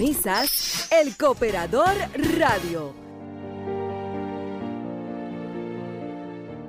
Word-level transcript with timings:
El 0.00 1.16
Cooperador 1.16 1.92
Radio. 2.38 2.94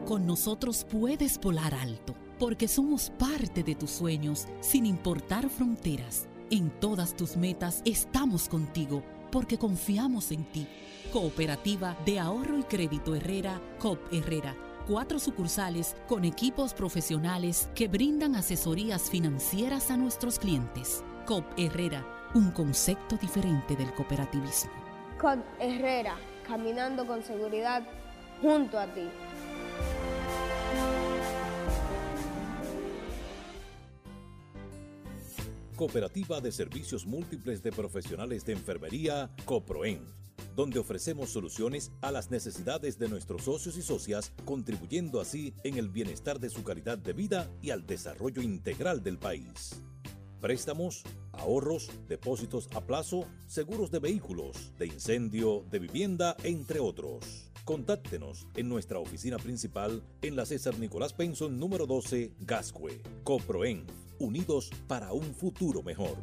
Con 0.07 0.25
nosotros 0.25 0.83
puedes 0.89 1.39
volar 1.39 1.75
alto, 1.75 2.15
porque 2.39 2.67
somos 2.67 3.11
parte 3.11 3.61
de 3.61 3.75
tus 3.75 3.91
sueños, 3.91 4.47
sin 4.61 4.87
importar 4.87 5.47
fronteras. 5.47 6.27
En 6.49 6.71
todas 6.79 7.15
tus 7.15 7.37
metas 7.37 7.83
estamos 7.85 8.49
contigo, 8.49 9.03
porque 9.31 9.59
confiamos 9.59 10.31
en 10.31 10.45
ti. 10.45 10.67
Cooperativa 11.13 11.95
de 12.07 12.19
Ahorro 12.19 12.57
y 12.57 12.63
Crédito 12.63 13.13
Herrera, 13.13 13.61
COP 13.77 14.11
Herrera. 14.11 14.55
Cuatro 14.87 15.19
sucursales 15.19 15.95
con 16.07 16.25
equipos 16.25 16.73
profesionales 16.73 17.69
que 17.75 17.87
brindan 17.87 18.35
asesorías 18.35 19.11
financieras 19.11 19.91
a 19.91 19.97
nuestros 19.97 20.39
clientes. 20.39 21.03
COP 21.27 21.45
Herrera 21.57 22.18
un 22.35 22.51
concepto 22.51 23.17
diferente 23.17 23.75
del 23.75 23.91
cooperativismo. 23.93 24.71
Con 25.19 25.43
Herrera, 25.59 26.15
caminando 26.45 27.05
con 27.07 27.23
seguridad 27.23 27.83
junto 28.41 28.77
a 28.77 28.85
ti. 28.93 29.09
Cooperativa 35.75 36.41
de 36.41 36.51
Servicios 36.51 37.05
Múltiples 37.05 37.63
de 37.63 37.71
Profesionales 37.71 38.45
de 38.45 38.53
Enfermería, 38.53 39.31
COPROEN, 39.45 40.05
donde 40.55 40.77
ofrecemos 40.77 41.29
soluciones 41.29 41.91
a 42.01 42.11
las 42.11 42.29
necesidades 42.29 42.99
de 42.99 43.07
nuestros 43.07 43.43
socios 43.43 43.77
y 43.77 43.81
socias, 43.81 44.33
contribuyendo 44.45 45.21
así 45.21 45.53
en 45.63 45.77
el 45.77 45.89
bienestar 45.89 46.39
de 46.39 46.49
su 46.49 46.63
calidad 46.63 46.97
de 46.97 47.13
vida 47.13 47.49
y 47.61 47.71
al 47.71 47.87
desarrollo 47.87 48.41
integral 48.41 49.01
del 49.01 49.17
país. 49.17 49.81
Préstamos, 50.41 51.03
ahorros, 51.33 51.89
depósitos 52.07 52.69
a 52.73 52.81
plazo, 52.81 53.25
seguros 53.47 53.91
de 53.91 53.99
vehículos, 53.99 54.73
de 54.77 54.87
incendio, 54.87 55.65
de 55.69 55.79
vivienda, 55.79 56.35
entre 56.43 56.79
otros. 56.79 57.51
Contáctenos 57.65 58.47
en 58.55 58.69
nuestra 58.69 58.99
oficina 58.99 59.37
principal 59.37 60.01
en 60.21 60.35
la 60.35 60.45
César 60.45 60.79
Nicolás 60.79 61.13
Penson 61.13 61.59
número 61.59 61.85
12, 61.85 62.31
Gascue. 62.39 63.01
Coproen, 63.23 63.85
unidos 64.17 64.71
para 64.87 65.13
un 65.13 65.35
futuro 65.35 65.83
mejor. 65.83 66.17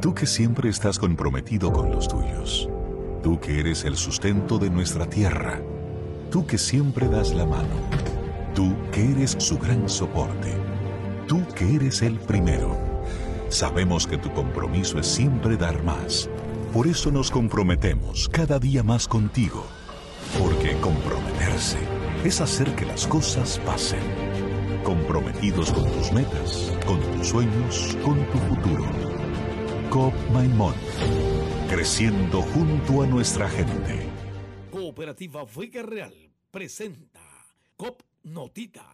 Tú 0.00 0.14
que 0.14 0.26
siempre 0.26 0.68
estás 0.68 0.98
comprometido 0.98 1.72
con 1.72 1.90
los 1.90 2.08
tuyos. 2.08 2.68
Tú 3.22 3.40
que 3.40 3.58
eres 3.58 3.84
el 3.84 3.96
sustento 3.96 4.58
de 4.58 4.68
nuestra 4.68 5.06
tierra. 5.06 5.62
Tú 6.30 6.46
que 6.46 6.58
siempre 6.58 7.08
das 7.08 7.32
la 7.32 7.46
mano. 7.46 7.74
Tú 8.54 8.76
que 8.92 9.12
eres 9.12 9.34
su 9.38 9.58
gran 9.58 9.88
soporte. 9.88 10.52
Tú 11.26 11.42
que 11.54 11.76
eres 11.76 12.02
el 12.02 12.18
primero. 12.18 12.76
Sabemos 13.48 14.06
que 14.06 14.18
tu 14.18 14.30
compromiso 14.34 14.98
es 14.98 15.06
siempre 15.06 15.56
dar 15.56 15.82
más. 15.82 16.28
Por 16.74 16.86
eso 16.86 17.10
nos 17.10 17.30
comprometemos 17.30 18.28
cada 18.28 18.58
día 18.58 18.82
más 18.82 19.08
contigo. 19.08 19.64
Porque 20.38 20.76
comprometerse 20.82 21.93
es 22.24 22.40
hacer 22.40 22.74
que 22.74 22.86
las 22.86 23.06
cosas 23.06 23.58
pasen. 23.66 24.00
Comprometidos 24.82 25.70
con 25.72 25.84
tus 25.92 26.10
metas, 26.12 26.72
con 26.86 27.00
tus 27.00 27.28
sueños, 27.28 27.96
con 28.02 28.24
tu 28.30 28.38
futuro. 28.38 28.84
COP 29.90 30.14
Maimón. 30.32 30.74
Creciendo 31.68 32.40
junto 32.40 33.02
a 33.02 33.06
nuestra 33.06 33.48
gente. 33.48 34.06
Cooperativa 34.70 35.44
Vega 35.44 35.82
Real 35.82 36.14
presenta 36.50 37.20
COP 37.76 38.00
Notitas. 38.22 38.93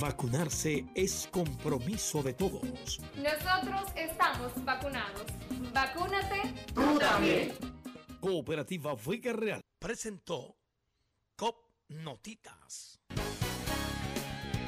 Vacunarse 0.00 0.84
es 0.94 1.28
compromiso 1.30 2.22
de 2.22 2.34
todos. 2.34 3.00
Nosotros 3.16 3.90
estamos 3.96 4.64
vacunados. 4.64 5.24
Vacúnate. 5.72 6.54
Tú 6.74 6.98
también. 6.98 7.52
Cooperativa 8.20 8.94
Vega 8.94 9.32
Real 9.32 9.60
presentó 9.78 10.56
COP 11.36 11.56
Notitas. 11.88 12.99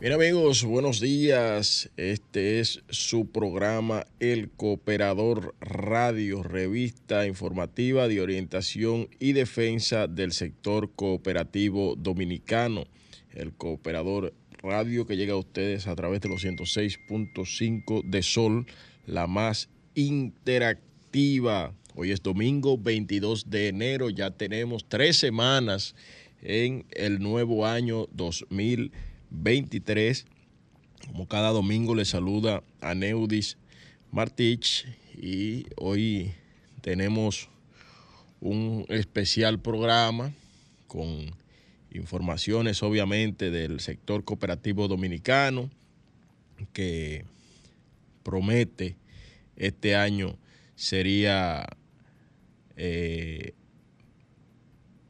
Bien 0.00 0.12
amigos, 0.12 0.62
buenos 0.62 1.00
días. 1.00 1.90
Este 1.96 2.60
es 2.60 2.84
su 2.88 3.32
programa 3.32 4.06
El 4.20 4.48
Cooperador 4.48 5.56
Radio, 5.60 6.44
revista 6.44 7.26
informativa 7.26 8.06
de 8.06 8.20
orientación 8.20 9.08
y 9.18 9.32
defensa 9.32 10.06
del 10.06 10.30
sector 10.30 10.92
cooperativo 10.94 11.96
dominicano. 11.96 12.84
El 13.34 13.52
Cooperador 13.54 14.34
Radio 14.62 15.04
que 15.04 15.16
llega 15.16 15.32
a 15.32 15.38
ustedes 15.38 15.88
a 15.88 15.96
través 15.96 16.20
de 16.20 16.28
los 16.28 16.44
106.5 16.44 18.04
de 18.04 18.22
Sol, 18.22 18.66
la 19.04 19.26
más 19.26 19.68
interactiva. 19.96 21.74
Hoy 21.96 22.12
es 22.12 22.22
domingo 22.22 22.78
22 22.78 23.50
de 23.50 23.66
enero, 23.66 24.10
ya 24.10 24.30
tenemos 24.30 24.88
tres 24.88 25.16
semanas 25.16 25.96
en 26.40 26.86
el 26.92 27.18
nuevo 27.18 27.66
año 27.66 28.06
2020. 28.12 29.07
23. 29.30 30.26
Como 31.06 31.28
cada 31.28 31.50
domingo 31.50 31.94
le 31.94 32.04
saluda 32.04 32.62
a 32.80 32.94
Neudis 32.94 33.56
Martich 34.10 34.86
y 35.16 35.66
hoy 35.76 36.32
tenemos 36.80 37.48
un 38.40 38.84
especial 38.88 39.60
programa 39.60 40.32
con 40.86 41.32
informaciones 41.90 42.82
obviamente 42.82 43.50
del 43.50 43.80
sector 43.80 44.24
cooperativo 44.24 44.88
dominicano 44.88 45.70
que 46.72 47.24
promete 48.22 48.96
este 49.56 49.96
año 49.96 50.38
sería 50.76 51.66
eh, 52.76 53.54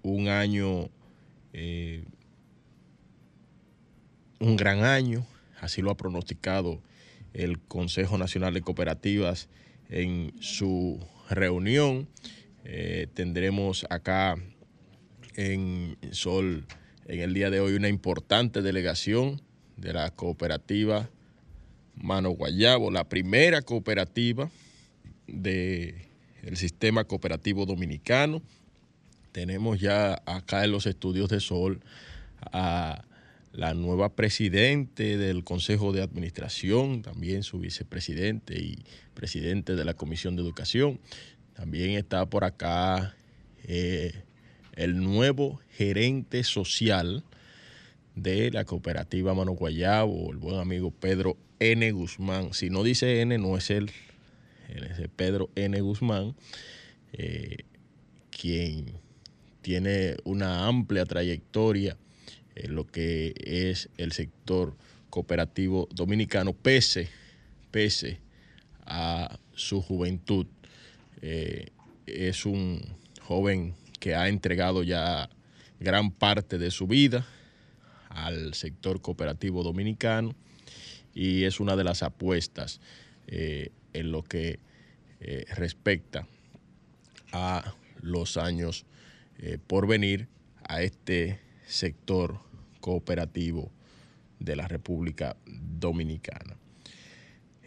un 0.02 0.28
año 0.28 0.88
eh, 1.52 2.04
un 4.40 4.56
gran 4.56 4.84
año, 4.84 5.26
así 5.60 5.82
lo 5.82 5.90
ha 5.90 5.96
pronosticado 5.96 6.80
el 7.34 7.58
Consejo 7.58 8.18
Nacional 8.18 8.54
de 8.54 8.62
Cooperativas 8.62 9.48
en 9.88 10.32
su 10.40 10.98
reunión. 11.30 12.08
Eh, 12.64 13.06
tendremos 13.14 13.86
acá 13.90 14.36
en 15.34 15.96
Sol 16.10 16.66
en 17.06 17.20
el 17.20 17.32
día 17.32 17.50
de 17.50 17.60
hoy 17.60 17.74
una 17.74 17.88
importante 17.88 18.60
delegación 18.60 19.40
de 19.76 19.92
la 19.92 20.10
cooperativa 20.10 21.08
Mano 21.94 22.30
Guayabo, 22.30 22.90
la 22.90 23.08
primera 23.08 23.62
cooperativa 23.62 24.50
del 25.26 25.96
sistema 26.54 27.04
cooperativo 27.04 27.66
dominicano. 27.66 28.42
Tenemos 29.32 29.80
ya 29.80 30.22
acá 30.26 30.64
en 30.64 30.72
los 30.72 30.86
estudios 30.86 31.28
de 31.28 31.40
Sol 31.40 31.80
a 32.40 33.04
la 33.58 33.74
nueva 33.74 34.14
presidente 34.14 35.18
del 35.18 35.42
Consejo 35.42 35.92
de 35.92 36.00
Administración, 36.00 37.02
también 37.02 37.42
su 37.42 37.58
vicepresidente 37.58 38.56
y 38.56 38.84
presidente 39.14 39.74
de 39.74 39.84
la 39.84 39.94
Comisión 39.94 40.36
de 40.36 40.42
Educación. 40.42 41.00
También 41.54 41.98
está 41.98 42.24
por 42.30 42.44
acá 42.44 43.16
eh, 43.64 44.22
el 44.76 45.02
nuevo 45.02 45.60
gerente 45.70 46.44
social 46.44 47.24
de 48.14 48.52
la 48.52 48.64
cooperativa 48.64 49.34
Mano 49.34 49.54
Guayabo, 49.54 50.30
el 50.30 50.36
buen 50.36 50.60
amigo 50.60 50.92
Pedro 50.92 51.36
N. 51.58 51.90
Guzmán. 51.90 52.54
Si 52.54 52.70
no 52.70 52.84
dice 52.84 53.22
N, 53.22 53.38
no 53.38 53.56
es 53.56 53.70
él, 53.70 53.90
es 54.68 55.08
Pedro 55.16 55.50
N. 55.56 55.80
Guzmán, 55.80 56.36
eh, 57.12 57.64
quien 58.30 58.92
tiene 59.62 60.14
una 60.22 60.68
amplia 60.68 61.04
trayectoria 61.06 61.96
lo 62.66 62.86
que 62.86 63.34
es 63.44 63.88
el 63.96 64.12
sector 64.12 64.76
cooperativo 65.10 65.88
dominicano, 65.92 66.52
pese, 66.52 67.08
pese 67.70 68.20
a 68.84 69.38
su 69.54 69.82
juventud. 69.82 70.46
Eh, 71.20 71.68
es 72.06 72.46
un 72.46 72.80
joven 73.20 73.74
que 74.00 74.14
ha 74.14 74.28
entregado 74.28 74.82
ya 74.82 75.28
gran 75.80 76.10
parte 76.10 76.58
de 76.58 76.70
su 76.70 76.86
vida 76.86 77.26
al 78.08 78.54
sector 78.54 79.00
cooperativo 79.00 79.62
dominicano 79.62 80.34
y 81.14 81.44
es 81.44 81.60
una 81.60 81.76
de 81.76 81.84
las 81.84 82.02
apuestas 82.02 82.80
eh, 83.26 83.70
en 83.92 84.12
lo 84.12 84.22
que 84.22 84.58
eh, 85.20 85.44
respecta 85.56 86.26
a 87.32 87.74
los 88.00 88.36
años 88.36 88.86
por 89.68 89.86
venir 89.86 90.26
a 90.64 90.82
este 90.82 91.38
sector 91.66 92.40
cooperativo 92.88 93.70
de 94.38 94.56
la 94.56 94.66
República 94.66 95.36
Dominicana. 95.44 96.56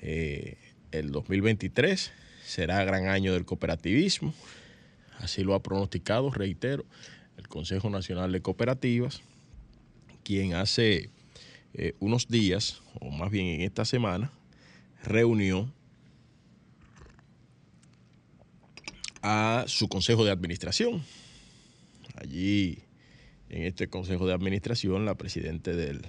Eh, 0.01 0.57
el 0.91 1.11
2023 1.11 2.11
será 2.43 2.83
gran 2.85 3.05
año 3.05 3.31
del 3.31 3.45
cooperativismo, 3.45 4.33
así 5.19 5.43
lo 5.43 5.53
ha 5.53 5.61
pronosticado, 5.61 6.31
reitero, 6.31 6.85
el 7.37 7.47
Consejo 7.47 7.91
Nacional 7.91 8.31
de 8.31 8.41
Cooperativas, 8.41 9.21
quien 10.23 10.55
hace 10.55 11.11
eh, 11.75 11.93
unos 11.99 12.27
días, 12.27 12.81
o 12.99 13.11
más 13.11 13.29
bien 13.29 13.45
en 13.45 13.61
esta 13.61 13.85
semana, 13.85 14.31
reunió 15.03 15.71
a 19.21 19.65
su 19.67 19.87
Consejo 19.87 20.25
de 20.25 20.31
Administración. 20.31 21.03
Allí 22.15 22.79
en 23.51 23.63
este 23.63 23.87
Consejo 23.87 24.25
de 24.25 24.33
Administración 24.33 25.05
la 25.05 25.15
presidenta 25.15 25.71
del 25.71 26.05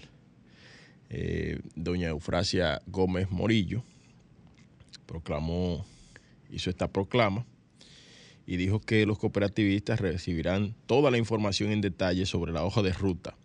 eh, 1.10 1.60
doña 1.74 2.08
Eufrasia 2.08 2.80
Gómez 2.86 3.30
Morillo 3.30 3.82
proclamó, 5.06 5.84
hizo 6.50 6.70
esta 6.70 6.88
proclama 6.88 7.44
y 8.46 8.56
dijo 8.56 8.80
que 8.80 9.06
los 9.06 9.18
cooperativistas 9.18 10.00
recibirán 10.00 10.74
toda 10.86 11.10
la 11.10 11.18
información 11.18 11.72
en 11.72 11.80
detalle 11.80 12.26
sobre 12.26 12.52
la 12.52 12.64
hoja 12.64 12.80
de 12.80 12.92
ruta 12.92 13.36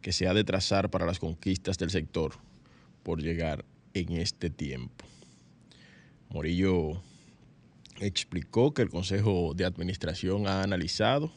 que 0.00 0.12
se 0.12 0.26
ha 0.26 0.34
de 0.34 0.44
trazar 0.44 0.90
para 0.90 1.04
las 1.04 1.18
conquistas 1.18 1.76
del 1.76 1.90
sector 1.90 2.32
por 3.02 3.20
llegar 3.20 3.66
en 3.92 4.12
este 4.12 4.48
tiempo. 4.48 5.04
Morillo 6.30 7.02
explicó 8.00 8.72
que 8.72 8.82
el 8.82 8.88
Consejo 8.88 9.52
de 9.54 9.66
Administración 9.66 10.46
ha 10.46 10.62
analizado 10.62 11.30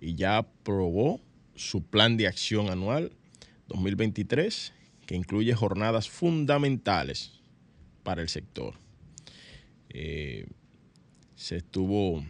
y 0.00 0.14
ya 0.14 0.38
aprobó 0.38 1.20
su 1.54 1.82
plan 1.82 2.16
de 2.16 2.26
acción 2.26 2.70
anual 2.70 3.12
2023, 3.68 4.72
que 5.06 5.14
incluye 5.14 5.54
jornadas 5.54 6.08
fundamentales 6.08 7.40
para 8.02 8.22
el 8.22 8.28
sector. 8.28 8.74
Eh, 9.88 10.46
se 11.34 11.56
estuvo 11.56 12.24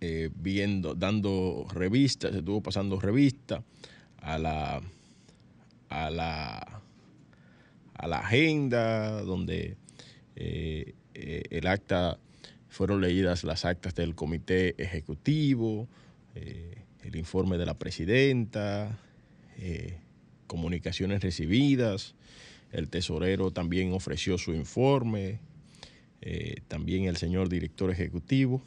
eh, 0.00 0.30
viendo, 0.34 0.94
dando 0.94 1.66
revistas, 1.72 2.32
se 2.32 2.38
estuvo 2.38 2.62
pasando 2.62 3.00
revista 3.00 3.62
a 4.18 4.38
la, 4.38 4.80
a 5.88 6.10
la, 6.10 6.82
a 7.94 8.06
la 8.06 8.18
agenda, 8.18 9.22
donde 9.22 9.76
eh, 10.36 10.94
el 11.14 11.66
acta, 11.66 12.18
fueron 12.68 13.00
leídas 13.02 13.44
las 13.44 13.64
actas 13.64 13.94
del 13.94 14.14
comité 14.14 14.74
ejecutivo, 14.82 15.88
el 16.34 17.16
informe 17.16 17.58
de 17.58 17.66
la 17.66 17.78
presidenta, 17.78 18.98
comunicaciones 20.46 21.22
recibidas, 21.22 22.14
el 22.72 22.88
tesorero 22.88 23.50
también 23.50 23.92
ofreció 23.92 24.38
su 24.38 24.54
informe, 24.54 25.40
eh, 26.22 26.62
también 26.68 27.04
el 27.04 27.16
señor 27.16 27.48
director 27.48 27.90
ejecutivo, 27.90 28.62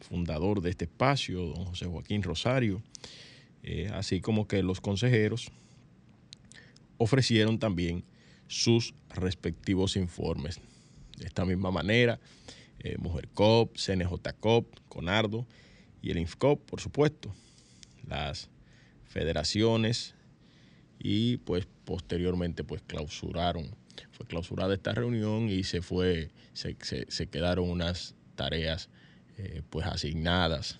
fundador 0.00 0.62
de 0.62 0.70
este 0.70 0.84
espacio, 0.84 1.42
don 1.46 1.64
José 1.66 1.86
Joaquín 1.86 2.22
Rosario, 2.22 2.82
eh, 3.64 3.90
así 3.92 4.20
como 4.20 4.46
que 4.46 4.62
los 4.62 4.80
consejeros 4.80 5.50
ofrecieron 6.98 7.58
también 7.58 8.04
sus 8.46 8.94
respectivos 9.10 9.96
informes. 9.96 10.60
De 11.16 11.26
esta 11.26 11.44
misma 11.44 11.72
manera, 11.72 12.20
eh, 12.78 12.96
Mujer 12.98 13.28
COP, 13.34 13.76
CNJ 13.76 14.34
COP, 14.38 14.72
CONARDO 14.88 15.46
y 16.02 16.10
el 16.10 16.18
INFCOP, 16.18 16.64
por 16.64 16.80
supuesto, 16.80 17.34
las 18.06 18.48
federaciones 19.06 20.14
y 20.98 21.38
pues 21.38 21.66
posteriormente 21.84 22.64
pues 22.64 22.82
clausuraron, 22.86 23.74
fue 24.12 24.26
clausurada 24.26 24.74
esta 24.74 24.92
reunión 24.92 25.48
y 25.48 25.64
se 25.64 25.82
fue, 25.82 26.30
se, 26.52 26.76
quedaron 27.28 27.68
unas 27.70 28.14
tareas 28.34 28.88
eh, 29.36 29.62
pues 29.70 29.86
asignadas 29.86 30.78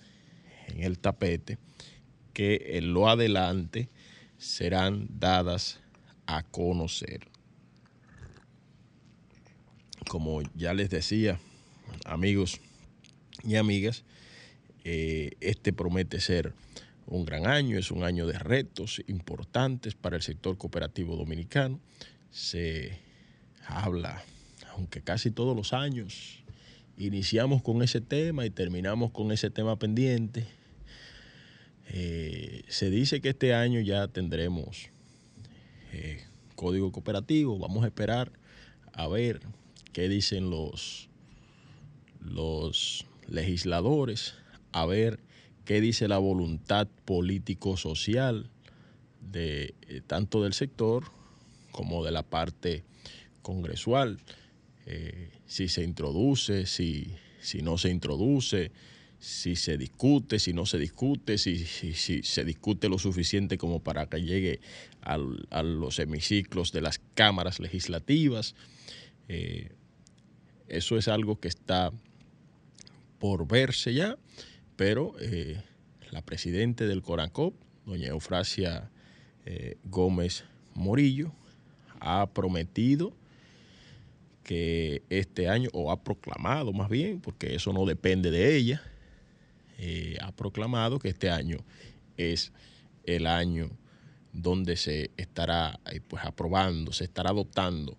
en 0.67 0.83
el 0.83 0.99
tapete 0.99 1.57
que 2.33 2.77
en 2.77 2.93
lo 2.93 3.09
adelante 3.09 3.89
serán 4.37 5.07
dadas 5.19 5.79
a 6.25 6.43
conocer. 6.43 7.27
Como 10.07 10.41
ya 10.55 10.73
les 10.73 10.89
decía, 10.89 11.39
amigos 12.05 12.59
y 13.43 13.55
amigas, 13.55 14.03
eh, 14.83 15.31
este 15.41 15.73
promete 15.73 16.19
ser 16.19 16.53
un 17.07 17.25
gran 17.25 17.47
año, 17.47 17.77
es 17.77 17.91
un 17.91 18.03
año 18.03 18.27
de 18.27 18.37
retos 18.37 19.01
importantes 19.07 19.95
para 19.95 20.15
el 20.15 20.21
sector 20.21 20.57
cooperativo 20.57 21.15
dominicano. 21.15 21.79
Se 22.31 22.99
habla, 23.65 24.23
aunque 24.73 25.01
casi 25.01 25.31
todos 25.31 25.55
los 25.55 25.73
años 25.73 26.43
iniciamos 26.97 27.61
con 27.61 27.81
ese 27.81 28.01
tema 28.01 28.45
y 28.45 28.49
terminamos 28.49 29.11
con 29.11 29.31
ese 29.31 29.49
tema 29.49 29.77
pendiente. 29.79 30.45
Eh, 31.91 32.63
se 32.67 32.91
dice 32.91 33.21
que 33.21 33.29
este 33.29 33.55
año 33.55 33.79
ya 33.79 34.07
tendremos 34.07 34.89
eh, 35.91 36.23
código 36.55 36.91
cooperativo. 36.91 37.57
Vamos 37.57 37.83
a 37.83 37.87
esperar 37.87 38.31
a 38.93 39.07
ver 39.07 39.39
qué 39.93 40.07
dicen 40.07 40.49
los, 40.49 41.09
los 42.19 43.05
legisladores, 43.27 44.35
a 44.71 44.85
ver 44.85 45.19
qué 45.65 45.81
dice 45.81 46.07
la 46.07 46.17
voluntad 46.17 46.87
político-social 47.05 48.49
de 49.21 49.75
eh, 49.87 50.01
tanto 50.05 50.43
del 50.43 50.53
sector 50.53 51.05
como 51.71 52.03
de 52.03 52.11
la 52.11 52.23
parte 52.23 52.83
congresual, 53.41 54.19
eh, 54.85 55.29
si 55.45 55.67
se 55.67 55.83
introduce, 55.83 56.65
si, 56.65 57.13
si, 57.39 57.61
no 57.61 57.77
se 57.77 57.89
introduce, 57.89 58.71
si 59.19 59.55
se 59.55 59.77
discute, 59.77 60.39
si 60.39 60.53
no 60.53 60.65
se 60.65 60.79
discute, 60.79 61.37
si, 61.37 61.65
si, 61.65 62.23
se 62.23 62.43
discute 62.43 62.89
lo 62.89 62.97
suficiente 62.97 63.57
como 63.57 63.81
para 63.81 64.07
que 64.07 64.21
llegue 64.23 64.61
a 65.01 65.17
los 65.17 65.99
hemiciclos 65.99 66.71
de 66.71 66.81
las 66.81 66.99
cámaras 67.13 67.59
legislativas. 67.59 68.55
Eh, 69.27 69.69
eso 70.67 70.97
es 70.97 71.07
algo 71.07 71.39
que 71.39 71.47
está 71.47 71.91
por 73.19 73.47
verse 73.47 73.93
ya 73.93 74.17
pero 74.79 75.13
eh, 75.19 75.61
la 76.09 76.21
presidenta 76.21 76.85
del 76.85 77.01
Corancop, 77.01 77.53
doña 77.85 78.07
Eufrasia 78.07 78.89
eh, 79.45 79.75
Gómez 79.83 80.45
Morillo, 80.73 81.33
ha 81.99 82.25
prometido 82.27 83.11
que 84.41 85.03
este 85.09 85.49
año, 85.49 85.69
o 85.73 85.91
ha 85.91 86.01
proclamado 86.01 86.71
más 86.71 86.87
bien, 86.87 87.19
porque 87.19 87.55
eso 87.55 87.73
no 87.73 87.85
depende 87.85 88.31
de 88.31 88.55
ella, 88.55 88.81
eh, 89.79 90.15
ha 90.21 90.31
proclamado 90.31 90.97
que 90.97 91.09
este 91.09 91.29
año 91.29 91.57
es 92.15 92.53
el 93.03 93.27
año 93.27 93.71
donde 94.31 94.77
se 94.77 95.11
estará 95.17 95.81
pues, 96.07 96.23
aprobando, 96.23 96.93
se 96.93 97.03
estará 97.03 97.33
dotando 97.33 97.97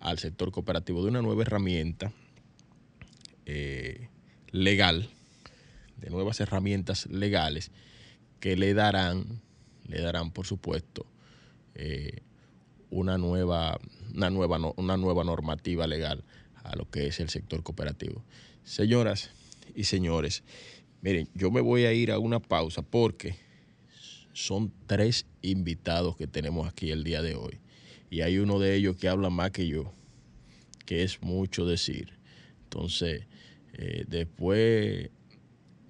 al 0.00 0.18
sector 0.18 0.50
cooperativo 0.50 1.02
de 1.02 1.10
una 1.10 1.20
nueva 1.20 1.42
herramienta 1.42 2.10
legal 4.50 5.10
de 6.02 6.10
nuevas 6.10 6.40
herramientas 6.40 7.06
legales 7.06 7.70
que 8.40 8.56
le 8.56 8.74
darán, 8.74 9.40
le 9.86 10.00
darán 10.00 10.32
por 10.32 10.46
supuesto, 10.46 11.06
eh, 11.74 12.22
una, 12.90 13.16
nueva, 13.16 13.78
una, 14.14 14.28
nueva, 14.28 14.58
una 14.76 14.96
nueva 14.96 15.24
normativa 15.24 15.86
legal 15.86 16.24
a 16.64 16.76
lo 16.76 16.90
que 16.90 17.06
es 17.06 17.20
el 17.20 17.30
sector 17.30 17.62
cooperativo. 17.62 18.24
Señoras 18.64 19.30
y 19.74 19.84
señores, 19.84 20.42
miren, 21.00 21.28
yo 21.34 21.50
me 21.50 21.60
voy 21.60 21.84
a 21.84 21.92
ir 21.92 22.10
a 22.10 22.18
una 22.18 22.40
pausa 22.40 22.82
porque 22.82 23.36
son 24.32 24.72
tres 24.86 25.26
invitados 25.40 26.16
que 26.16 26.26
tenemos 26.26 26.68
aquí 26.68 26.90
el 26.90 27.04
día 27.04 27.22
de 27.22 27.36
hoy. 27.36 27.60
Y 28.10 28.20
hay 28.20 28.38
uno 28.38 28.58
de 28.58 28.74
ellos 28.74 28.96
que 28.96 29.08
habla 29.08 29.30
más 29.30 29.52
que 29.52 29.66
yo, 29.66 29.92
que 30.84 31.02
es 31.02 31.22
mucho 31.22 31.64
decir. 31.64 32.12
Entonces, 32.64 33.26
eh, 33.74 34.04
después 34.06 35.10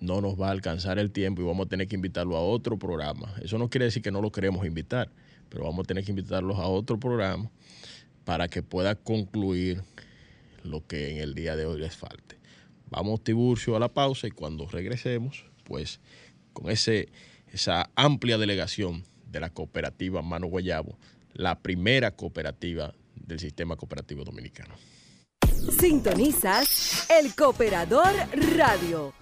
no 0.02 0.20
nos 0.20 0.38
va 0.38 0.48
a 0.48 0.50
alcanzar 0.50 0.98
el 0.98 1.12
tiempo 1.12 1.40
y 1.42 1.44
vamos 1.44 1.66
a 1.66 1.68
tener 1.68 1.86
que 1.86 1.94
invitarlo 1.94 2.36
a 2.36 2.40
otro 2.40 2.76
programa. 2.76 3.34
Eso 3.40 3.56
no 3.56 3.70
quiere 3.70 3.86
decir 3.86 4.02
que 4.02 4.10
no 4.10 4.20
lo 4.20 4.32
queremos 4.32 4.66
invitar, 4.66 5.08
pero 5.48 5.64
vamos 5.64 5.84
a 5.84 5.86
tener 5.86 6.04
que 6.04 6.10
invitarlos 6.10 6.58
a 6.58 6.66
otro 6.66 6.98
programa 6.98 7.50
para 8.24 8.48
que 8.48 8.62
pueda 8.62 8.96
concluir 8.96 9.82
lo 10.64 10.84
que 10.86 11.12
en 11.12 11.18
el 11.18 11.34
día 11.34 11.54
de 11.54 11.66
hoy 11.66 11.80
les 11.80 11.96
falte. 11.96 12.36
Vamos, 12.90 13.22
Tiburcio, 13.22 13.76
a 13.76 13.80
la 13.80 13.88
pausa 13.88 14.26
y 14.26 14.32
cuando 14.32 14.66
regresemos, 14.66 15.44
pues 15.64 16.00
con 16.52 16.68
ese, 16.68 17.08
esa 17.52 17.88
amplia 17.94 18.38
delegación 18.38 19.04
de 19.30 19.40
la 19.40 19.50
cooperativa 19.50 20.20
Mano 20.20 20.48
Guayabo, 20.48 20.98
la 21.32 21.60
primera 21.60 22.10
cooperativa 22.10 22.92
del 23.14 23.38
sistema 23.38 23.76
cooperativo 23.76 24.24
dominicano. 24.24 24.74
Sintonizas 25.78 27.08
el 27.08 27.34
Cooperador 27.36 28.12
Radio 28.56 29.21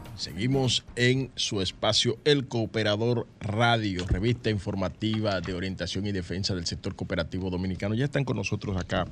Seguimos 0.21 0.83
en 0.97 1.31
su 1.33 1.61
espacio 1.61 2.19
El 2.25 2.47
Cooperador 2.47 3.25
Radio, 3.39 4.05
revista 4.05 4.51
informativa 4.51 5.41
de 5.41 5.55
orientación 5.55 6.05
y 6.05 6.11
defensa 6.11 6.53
del 6.53 6.67
sector 6.67 6.95
cooperativo 6.95 7.49
dominicano. 7.49 7.95
Ya 7.95 8.05
están 8.05 8.23
con 8.23 8.37
nosotros 8.37 8.77
acá 8.77 9.07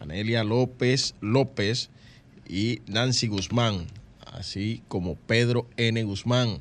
Anelia 0.00 0.42
López 0.42 1.14
López 1.20 1.90
y 2.48 2.80
Nancy 2.88 3.28
Guzmán, 3.28 3.86
así 4.26 4.82
como 4.88 5.14
Pedro 5.14 5.68
N. 5.76 6.02
Guzmán, 6.02 6.58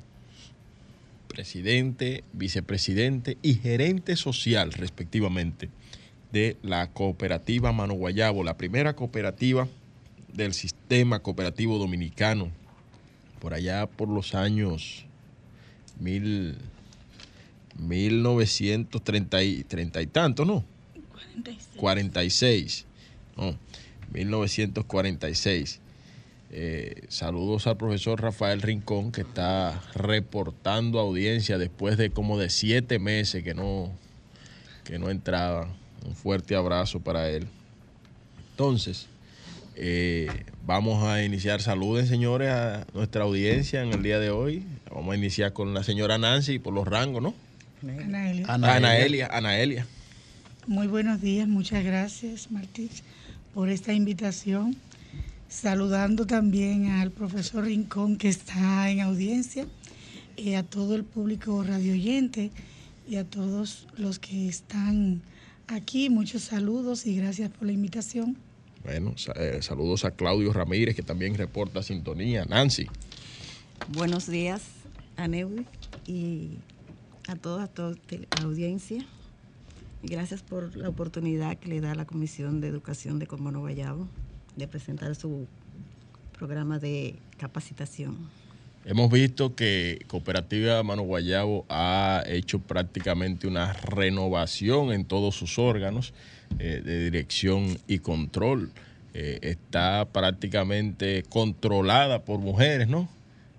presidente, 1.28 2.24
vicepresidente 2.32 3.40
y 3.42 3.56
gerente 3.56 4.18
social, 4.18 4.72
respectivamente, 4.72 5.72
de 6.32 6.58
la 6.62 6.92
cooperativa 6.92 7.72
Mano 7.72 7.96
Guayabo, 7.96 8.44
la 8.44 8.56
primera 8.56 8.96
cooperativa 8.96 9.68
del 10.32 10.54
sistema 10.54 11.24
cooperativo 11.24 11.80
dominicano, 11.80 12.52
por 13.40 13.54
allá 13.54 13.88
por 13.88 14.10
los 14.10 14.36
años 14.36 15.06
mil, 16.00 16.58
1930 17.78 19.44
y, 19.44 19.64
30 19.64 20.02
y 20.02 20.08
tanto, 20.08 20.46
¿no? 20.46 20.64
46. 21.12 21.68
46, 21.76 22.86
no, 23.38 23.58
1946. 24.12 25.80
Eh, 26.52 27.04
saludos 27.10 27.68
al 27.68 27.78
profesor 27.78 28.20
Rafael 28.22 28.64
Rincón 28.64 29.12
que 29.12 29.22
está 29.22 29.80
reportando 29.94 31.00
audiencia 31.00 31.60
después 31.60 31.96
de 31.98 32.10
como 32.10 32.40
de 32.40 32.50
siete 32.50 32.98
meses 32.98 33.44
que 33.44 33.54
no, 33.54 33.92
que 34.84 34.98
no 35.00 35.10
entraba. 35.10 35.68
Un 36.06 36.16
fuerte 36.16 36.56
abrazo 36.56 37.02
para 37.02 37.30
él. 37.30 37.48
Entonces, 38.52 39.08
eh, 39.76 40.28
vamos 40.66 41.04
a 41.04 41.24
iniciar. 41.24 41.62
Saluden, 41.62 42.08
señores, 42.08 42.50
a 42.50 42.86
nuestra 42.94 43.24
audiencia 43.24 43.82
en 43.82 43.94
el 43.94 44.04
día 44.04 44.20
de 44.20 44.30
hoy. 44.30 44.66
Vamos 44.94 45.14
a 45.14 45.18
iniciar 45.18 45.54
con 45.54 45.74
la 45.74 45.84
señora 45.84 46.18
Nancy 46.18 46.60
por 46.60 46.74
los 46.74 46.88
rangos, 46.88 47.22
¿no? 47.22 47.34
Anaelia. 47.82 48.46
Anaelia. 48.48 49.28
Anaelia. 49.32 49.88
Muy 50.68 50.88
buenos 50.88 51.22
días, 51.22 51.48
muchas 51.48 51.84
gracias, 51.84 52.52
Martín, 52.52 52.90
por 53.54 53.70
esta 53.70 53.94
invitación 53.94 54.76
saludando 55.50 56.28
también 56.28 56.92
al 56.92 57.10
profesor 57.10 57.66
Rincón 57.66 58.18
que 58.18 58.30
está 58.30 58.90
en 58.92 59.02
audiencia, 59.02 59.66
y 60.40 60.54
a 60.54 60.64
todo 60.64 60.96
el 60.96 61.04
público 61.04 61.64
radioyente 61.64 62.52
y 63.08 63.18
a 63.18 63.26
todos 63.26 63.88
los 63.98 64.20
que 64.20 64.48
están 64.48 65.22
aquí. 65.68 66.10
Muchos 66.10 66.44
saludos 66.44 67.06
y 67.06 67.18
gracias 67.18 67.50
por 67.50 67.68
la 67.68 67.74
invitación. 67.74 68.38
Bueno, 68.84 69.16
eh, 69.36 69.60
saludos 69.62 70.06
a 70.06 70.12
Claudio 70.12 70.54
Ramírez 70.54 70.96
que 70.96 71.04
también 71.04 71.36
reporta 71.36 71.84
sintonía. 71.84 72.46
Nancy. 72.46 72.88
Buenos 73.90 74.28
días 74.28 74.62
a 75.18 75.28
Neui 75.28 75.66
y 76.08 76.58
a 77.28 77.36
toda, 77.36 77.70
la 77.78 78.44
audiencia. 78.44 79.06
Gracias 80.02 80.42
por 80.42 80.76
la 80.78 80.90
oportunidad 80.90 81.58
que 81.58 81.68
le 81.68 81.82
da 81.82 81.94
la 81.94 82.06
Comisión 82.06 82.62
de 82.62 82.68
Educación 82.68 83.20
de 83.20 83.28
Comono 83.28 83.60
Guayabo 83.60 84.08
de 84.56 84.68
presentar 84.68 85.16
su 85.16 85.46
programa 86.38 86.80
de 86.80 87.16
capacitación. 87.38 88.30
Hemos 88.86 89.12
visto 89.12 89.56
que 89.56 90.04
Cooperativa 90.08 90.82
Mano 90.84 91.04
Guayabo 91.04 91.66
ha 91.70 92.24
hecho 92.28 92.60
prácticamente 92.60 93.48
una 93.48 93.74
renovación 93.74 94.92
en 94.92 95.06
todos 95.06 95.36
sus 95.36 95.60
órganos 95.60 96.14
eh, 96.60 96.82
de 96.84 97.04
dirección 97.04 97.78
y 97.88 98.00
control. 98.00 98.72
Eh, 99.14 99.40
está 99.42 100.06
prácticamente 100.06 101.24
controlada 101.30 102.24
por 102.24 102.40
mujeres, 102.40 102.88
¿no? 102.88 103.10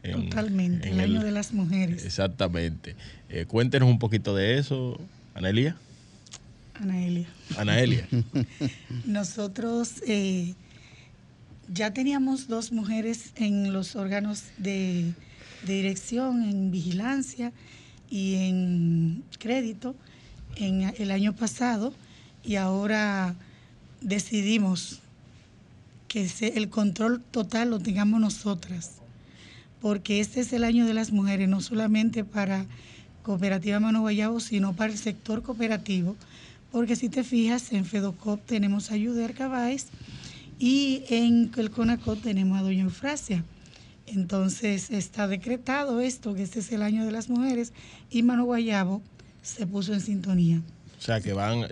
Totalmente, 0.03 0.91
el 0.91 1.01
año 1.01 1.23
de 1.23 1.31
las 1.31 1.53
mujeres. 1.53 2.05
Exactamente. 2.05 2.97
Eh, 3.29 3.45
cuéntenos 3.47 3.89
un 3.89 3.99
poquito 3.99 4.35
de 4.35 4.59
eso, 4.59 4.99
Anelia. 5.35 5.77
Anaelia. 6.75 7.27
Anaelia. 7.59 8.09
Nosotros 9.05 10.03
ya 11.73 11.93
teníamos 11.93 12.49
dos 12.49 12.73
mujeres 12.73 13.33
en 13.37 13.73
los 13.73 13.95
órganos 13.95 14.45
de, 14.59 15.15
dirección, 15.67 16.43
en 16.43 16.71
vigilancia 16.71 17.53
y 18.09 18.35
en 18.37 19.23
crédito 19.39 19.95
en 20.57 20.93
el 20.99 21.11
año 21.11 21.35
pasado 21.35 21.95
y 22.43 22.57
ahora 22.57 23.37
decidimos 24.01 25.01
que 26.09 26.29
el 26.55 26.71
control 26.71 27.23
total 27.31 27.71
lo 27.71 27.79
tengamos 27.79 28.21
nosotras, 28.21 28.95
porque 29.81 30.21
este 30.21 30.41
es 30.41 30.53
el 30.53 30.65
año 30.65 30.87
de 30.87 30.95
las 30.95 31.13
mujeres, 31.13 31.49
no 31.49 31.61
solamente 31.61 32.25
para 32.25 32.67
Cooperativa 33.23 33.79
Mano 33.79 34.01
Guayabo, 34.01 34.41
sino 34.41 34.75
para 34.75 34.93
el 34.93 34.99
sector 34.99 35.43
cooperativo, 35.43 36.17
porque 36.73 36.97
si 36.97 37.09
te 37.09 37.23
fijas, 37.23 37.73
en 37.73 37.85
FEDOCOP 37.85 38.45
tenemos 38.45 38.91
a 38.91 38.97
Yuder 38.97 39.35
Cabáez, 39.35 39.87
y 40.61 41.05
en 41.09 41.51
el 41.57 41.71
CONACOT 41.71 42.21
tenemos 42.21 42.61
a 42.61 42.63
Doña 42.63 42.85
Eufrasia. 42.85 43.45
Entonces 44.07 44.91
está 44.91 45.27
decretado 45.27 46.01
esto, 46.01 46.35
que 46.35 46.43
este 46.43 46.61
es 46.61 46.71
el 46.71 46.83
año 46.83 47.05
de 47.05 47.11
las 47.11 47.31
mujeres, 47.31 47.73
y 48.11 48.23
Mano 48.23 48.45
Guayabo 48.45 49.03
se 49.43 49.67
puso 49.67 49.95
en 49.95 50.01
sintonía. 50.03 50.61
O 50.99 51.03
sea, 51.03 51.23
que 51.23 51.33
van, 51.33 51.65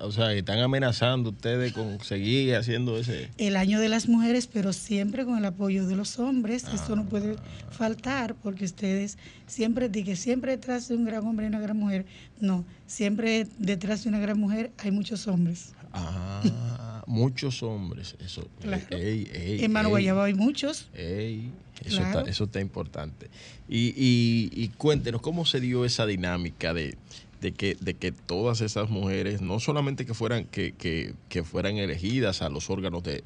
o 0.00 0.10
sea, 0.10 0.28
que 0.28 0.38
están 0.38 0.58
amenazando 0.60 1.30
ustedes 1.30 1.74
con 1.74 2.00
seguir 2.00 2.56
haciendo 2.56 2.96
ese... 2.96 3.28
El 3.36 3.56
año 3.56 3.78
de 3.78 3.90
las 3.90 4.08
mujeres, 4.08 4.46
pero 4.46 4.72
siempre 4.72 5.26
con 5.26 5.36
el 5.36 5.44
apoyo 5.44 5.86
de 5.86 5.96
los 5.96 6.18
hombres. 6.18 6.64
Esto 6.72 6.96
no 6.96 7.04
puede 7.04 7.36
faltar 7.70 8.34
porque 8.36 8.64
ustedes 8.64 9.18
siempre 9.46 9.90
que 9.90 10.16
siempre 10.16 10.52
detrás 10.52 10.88
de 10.88 10.94
un 10.94 11.04
gran 11.04 11.26
hombre 11.26 11.44
y 11.44 11.48
una 11.50 11.60
gran 11.60 11.76
mujer. 11.76 12.06
No, 12.40 12.64
siempre 12.86 13.46
detrás 13.58 14.04
de 14.04 14.08
una 14.08 14.18
gran 14.18 14.40
mujer 14.40 14.72
hay 14.78 14.92
muchos 14.92 15.28
hombres. 15.28 15.74
Ah, 15.92 16.93
muchos 17.06 17.62
hombres. 17.62 18.16
Eso, 18.24 18.48
en 18.62 19.72
Mano 19.72 19.88
Guayabo 19.90 20.22
hay 20.22 20.34
muchos. 20.34 20.88
eso, 20.94 22.02
está, 22.02 22.22
eso 22.22 22.44
está 22.44 22.60
importante. 22.60 23.28
Y, 23.68 23.94
y, 23.96 24.50
y 24.52 24.68
cuéntenos, 24.68 25.20
¿cómo 25.20 25.44
se 25.44 25.60
dio 25.60 25.84
esa 25.84 26.06
dinámica 26.06 26.74
de 26.74 26.96
de 27.44 27.52
que, 27.52 27.76
de 27.78 27.92
que 27.92 28.10
todas 28.10 28.62
esas 28.62 28.88
mujeres, 28.88 29.42
no 29.42 29.60
solamente 29.60 30.06
que 30.06 30.14
fueran, 30.14 30.46
que, 30.46 30.72
que, 30.72 31.44
fueran 31.44 31.76
elegidas 31.76 32.40
a 32.40 32.48
los 32.48 32.70
órganos 32.70 33.02
de, 33.02 33.22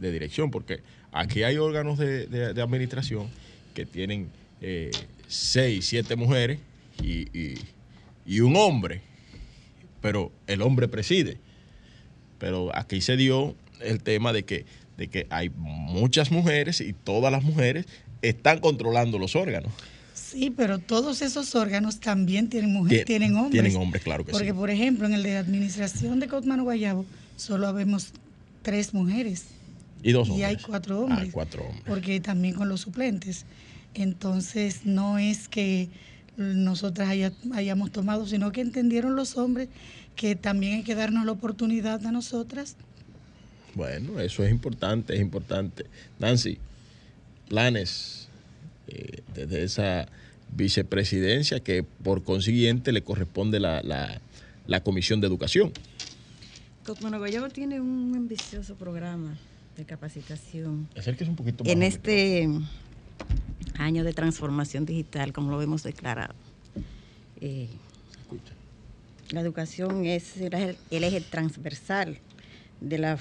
dirección, 0.00 0.50
porque 0.50 0.80
aquí 1.12 1.42
hay 1.42 1.58
órganos 1.58 1.98
de, 1.98 2.54
administración 2.58 3.28
que 3.74 3.84
tienen 3.84 4.30
eh, 4.62 4.90
seis, 5.28 5.84
siete 5.84 6.16
mujeres 6.16 6.58
y, 7.02 7.58
y, 8.24 8.40
un 8.40 8.56
hombre, 8.56 9.02
pero 10.00 10.32
el 10.46 10.62
hombre 10.62 10.88
preside. 10.88 11.36
Pero 12.38 12.70
aquí 12.76 13.00
se 13.00 13.16
dio 13.16 13.54
el 13.80 14.02
tema 14.02 14.32
de 14.32 14.44
que, 14.44 14.66
de 14.96 15.08
que 15.08 15.26
hay 15.30 15.50
muchas 15.56 16.30
mujeres 16.30 16.80
y 16.80 16.92
todas 16.92 17.32
las 17.32 17.42
mujeres 17.42 17.86
están 18.22 18.60
controlando 18.60 19.18
los 19.18 19.36
órganos. 19.36 19.72
Sí, 20.14 20.50
pero 20.50 20.78
todos 20.78 21.22
esos 21.22 21.54
órganos 21.54 22.00
también 22.00 22.48
tienen 22.48 22.72
mujeres, 22.72 23.04
tienen 23.04 23.36
hombres. 23.36 23.52
Tienen 23.52 23.76
hombres, 23.76 24.02
claro 24.02 24.24
que 24.24 24.32
Porque, 24.32 24.54
por 24.54 24.70
ejemplo, 24.70 25.06
en 25.06 25.14
el 25.14 25.22
de 25.22 25.36
administración 25.36 26.20
de 26.20 26.28
Cotmano 26.28 26.64
Guayabo 26.64 27.04
solo 27.36 27.72
vemos 27.72 28.12
tres 28.62 28.94
mujeres. 28.94 29.44
Y 30.02 30.12
dos 30.12 30.28
hombres. 30.28 30.40
Y 30.40 30.44
hay 30.44 30.56
cuatro 30.56 31.00
hombres. 31.00 31.28
Ah, 31.28 31.32
cuatro 31.32 31.62
hombres. 31.62 31.82
Porque 31.86 32.20
también 32.20 32.54
con 32.54 32.68
los 32.68 32.80
suplentes. 32.80 33.44
Entonces, 33.94 34.84
no 34.84 35.18
es 35.18 35.48
que 35.48 35.88
nosotras 36.36 37.08
hayamos 37.54 37.92
tomado, 37.92 38.26
sino 38.26 38.50
que 38.50 38.60
entendieron 38.60 39.14
los 39.14 39.36
hombres 39.36 39.68
que 40.16 40.36
también 40.36 40.74
hay 40.74 40.82
que 40.82 40.94
darnos 40.94 41.24
la 41.24 41.32
oportunidad 41.32 42.04
a 42.06 42.12
nosotras. 42.12 42.76
Bueno, 43.74 44.20
eso 44.20 44.44
es 44.44 44.50
importante, 44.50 45.14
es 45.14 45.20
importante. 45.20 45.86
Nancy, 46.18 46.58
planes 47.48 48.28
eh, 48.86 49.22
desde 49.34 49.64
esa 49.64 50.08
vicepresidencia 50.52 51.60
que 51.60 51.82
por 51.82 52.22
consiguiente 52.22 52.92
le 52.92 53.02
corresponde 53.02 53.58
la, 53.58 53.82
la, 54.66 54.80
Comisión 54.82 55.20
de 55.20 55.26
Educación. 55.26 55.72
Guayabo 56.86 57.48
tiene 57.48 57.80
un 57.80 58.14
ambicioso 58.14 58.76
programa 58.76 59.36
de 59.76 59.84
capacitación. 59.84 60.88
un 61.26 61.36
poquito 61.36 61.64
En 61.66 61.82
este 61.82 62.48
año 63.78 64.04
de 64.04 64.12
transformación 64.12 64.84
digital, 64.84 65.32
como 65.32 65.50
lo 65.50 65.60
hemos 65.62 65.82
declarado. 65.82 66.34
Eh, 67.40 67.68
la 69.30 69.40
educación 69.40 70.06
es 70.06 70.36
el, 70.36 70.54
eje 71.04 71.20
transversal 71.20 72.18
de 72.80 72.98
la, 72.98 73.18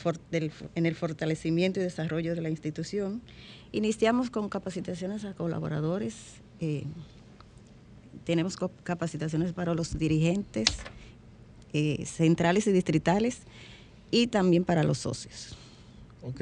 en 0.75 0.85
el 0.85 0.95
fortalecimiento 0.95 1.79
y 1.79 1.83
desarrollo 1.83 2.35
de 2.35 2.41
la 2.41 2.49
institución. 2.49 3.21
Iniciamos 3.71 4.29
con 4.29 4.49
capacitaciones 4.49 5.25
a 5.25 5.33
colaboradores. 5.33 6.15
Eh, 6.59 6.83
tenemos 8.25 8.57
capacitaciones 8.83 9.53
para 9.53 9.73
los 9.73 9.97
dirigentes 9.97 10.67
eh, 11.73 12.05
centrales 12.05 12.67
y 12.67 12.71
distritales 12.71 13.39
y 14.11 14.27
también 14.27 14.63
para 14.63 14.83
los 14.83 14.99
socios. 14.99 15.55
Ok. 16.21 16.41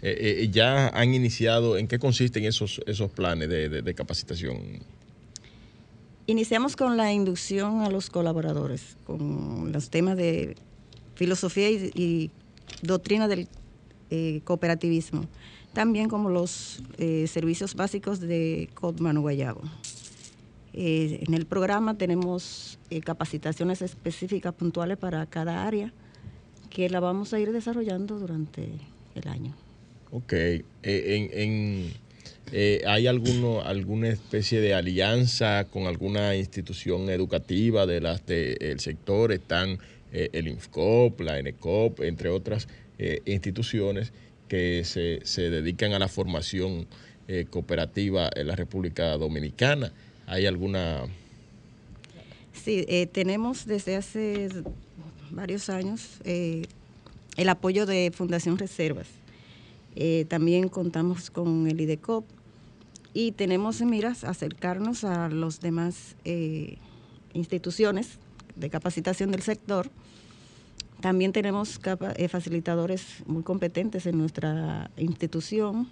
Eh, 0.00 0.48
¿Ya 0.52 0.88
han 0.88 1.14
iniciado, 1.14 1.76
en 1.76 1.88
qué 1.88 1.98
consisten 1.98 2.44
esos, 2.44 2.80
esos 2.86 3.10
planes 3.10 3.48
de, 3.48 3.94
capacitación? 3.94 4.58
Iniciamos 6.28 6.76
con 6.76 6.96
la 6.96 7.12
inducción 7.12 7.80
a 7.80 7.90
los 7.90 8.08
colaboradores, 8.08 8.96
con 9.04 9.72
los 9.72 9.90
temas 9.90 10.16
de 10.16 10.54
filosofía 11.16 11.68
y, 11.68 12.30
doctrina 12.82 13.26
del 13.26 13.48
eh, 14.10 14.40
cooperativismo, 14.44 15.24
también 15.72 16.08
como 16.08 16.30
los 16.30 16.80
servicios 17.26 17.74
básicos 17.74 18.20
de 18.20 18.68
Codman 18.74 19.20
Guayabo. 19.20 19.62
Eh, 20.80 21.24
en 21.26 21.34
el 21.34 21.44
programa 21.44 21.98
tenemos 21.98 22.78
eh, 22.90 23.00
capacitaciones 23.00 23.82
específicas 23.82 24.54
puntuales 24.54 24.96
para 24.96 25.26
cada 25.26 25.66
área 25.66 25.92
que 26.70 26.88
la 26.88 27.00
vamos 27.00 27.34
a 27.34 27.40
ir 27.40 27.50
desarrollando 27.50 28.16
durante 28.20 28.68
el 29.16 29.28
año. 29.28 29.56
Ok. 30.12 30.32
Eh, 30.34 30.62
en, 30.84 31.92
¿Hay 32.86 33.06
alguno, 33.06 33.62
alguna 33.62 34.08
especie 34.08 34.60
de 34.60 34.74
alianza 34.74 35.66
con 35.70 35.86
alguna 35.86 36.34
institución 36.36 37.10
educativa 37.10 37.86
de 37.86 38.00
las 38.00 38.24
del 38.26 38.80
sector? 38.80 39.32
Están 39.32 39.78
el 40.12 40.48
INFCOP, 40.48 41.20
la 41.20 41.38
ENECOP, 41.38 42.00
entre 42.00 42.30
otras 42.30 42.68
instituciones 43.26 44.12
que 44.48 44.82
se, 44.84 45.20
se, 45.24 45.50
dedican 45.50 45.92
a 45.92 45.98
la 45.98 46.08
formación 46.08 46.86
cooperativa 47.50 48.30
en 48.34 48.46
la 48.46 48.56
República 48.56 49.16
Dominicana. 49.16 49.92
¿Hay 50.28 50.46
alguna...? 50.46 51.06
Sí, 52.52 52.84
eh, 52.88 53.06
tenemos 53.06 53.66
desde 53.66 53.96
hace 53.96 54.48
varios 55.30 55.70
años 55.70 56.20
eh, 56.24 56.66
el 57.36 57.48
apoyo 57.48 57.86
de 57.86 58.12
Fundación 58.14 58.58
Reservas. 58.58 59.06
Eh, 59.96 60.26
también 60.28 60.68
contamos 60.68 61.30
con 61.30 61.66
el 61.66 61.80
IDECOP 61.80 62.24
y 63.18 63.32
tenemos 63.32 63.80
en 63.80 63.90
miras 63.90 64.22
acercarnos 64.22 65.02
a 65.02 65.28
los 65.28 65.58
demás 65.58 66.14
instituciones 67.32 68.10
de 68.54 68.70
capacitación 68.70 69.32
del 69.32 69.42
sector. 69.42 69.90
También 71.00 71.32
tenemos 71.32 71.80
facilitadores 72.28 73.24
muy 73.26 73.42
competentes 73.42 74.06
en 74.06 74.18
nuestra 74.18 74.92
institución 74.96 75.88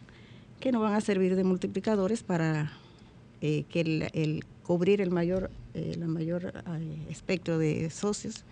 que 0.60 0.70
nos 0.70 0.82
van 0.82 0.94
a 0.94 1.00
servir 1.00 1.34
de 1.34 1.42
multiplicadores 1.42 2.22
para 2.22 2.70
eh, 3.40 3.64
que 3.70 3.80
el, 3.80 4.44
cubrir 4.62 5.00
el 5.00 5.10
mayor, 5.10 5.50
el 5.74 6.00
eh, 6.00 6.06
mayor 6.06 6.52
eh, 6.54 6.96
espectro 7.10 7.58
de 7.58 7.90
socios 7.90 8.44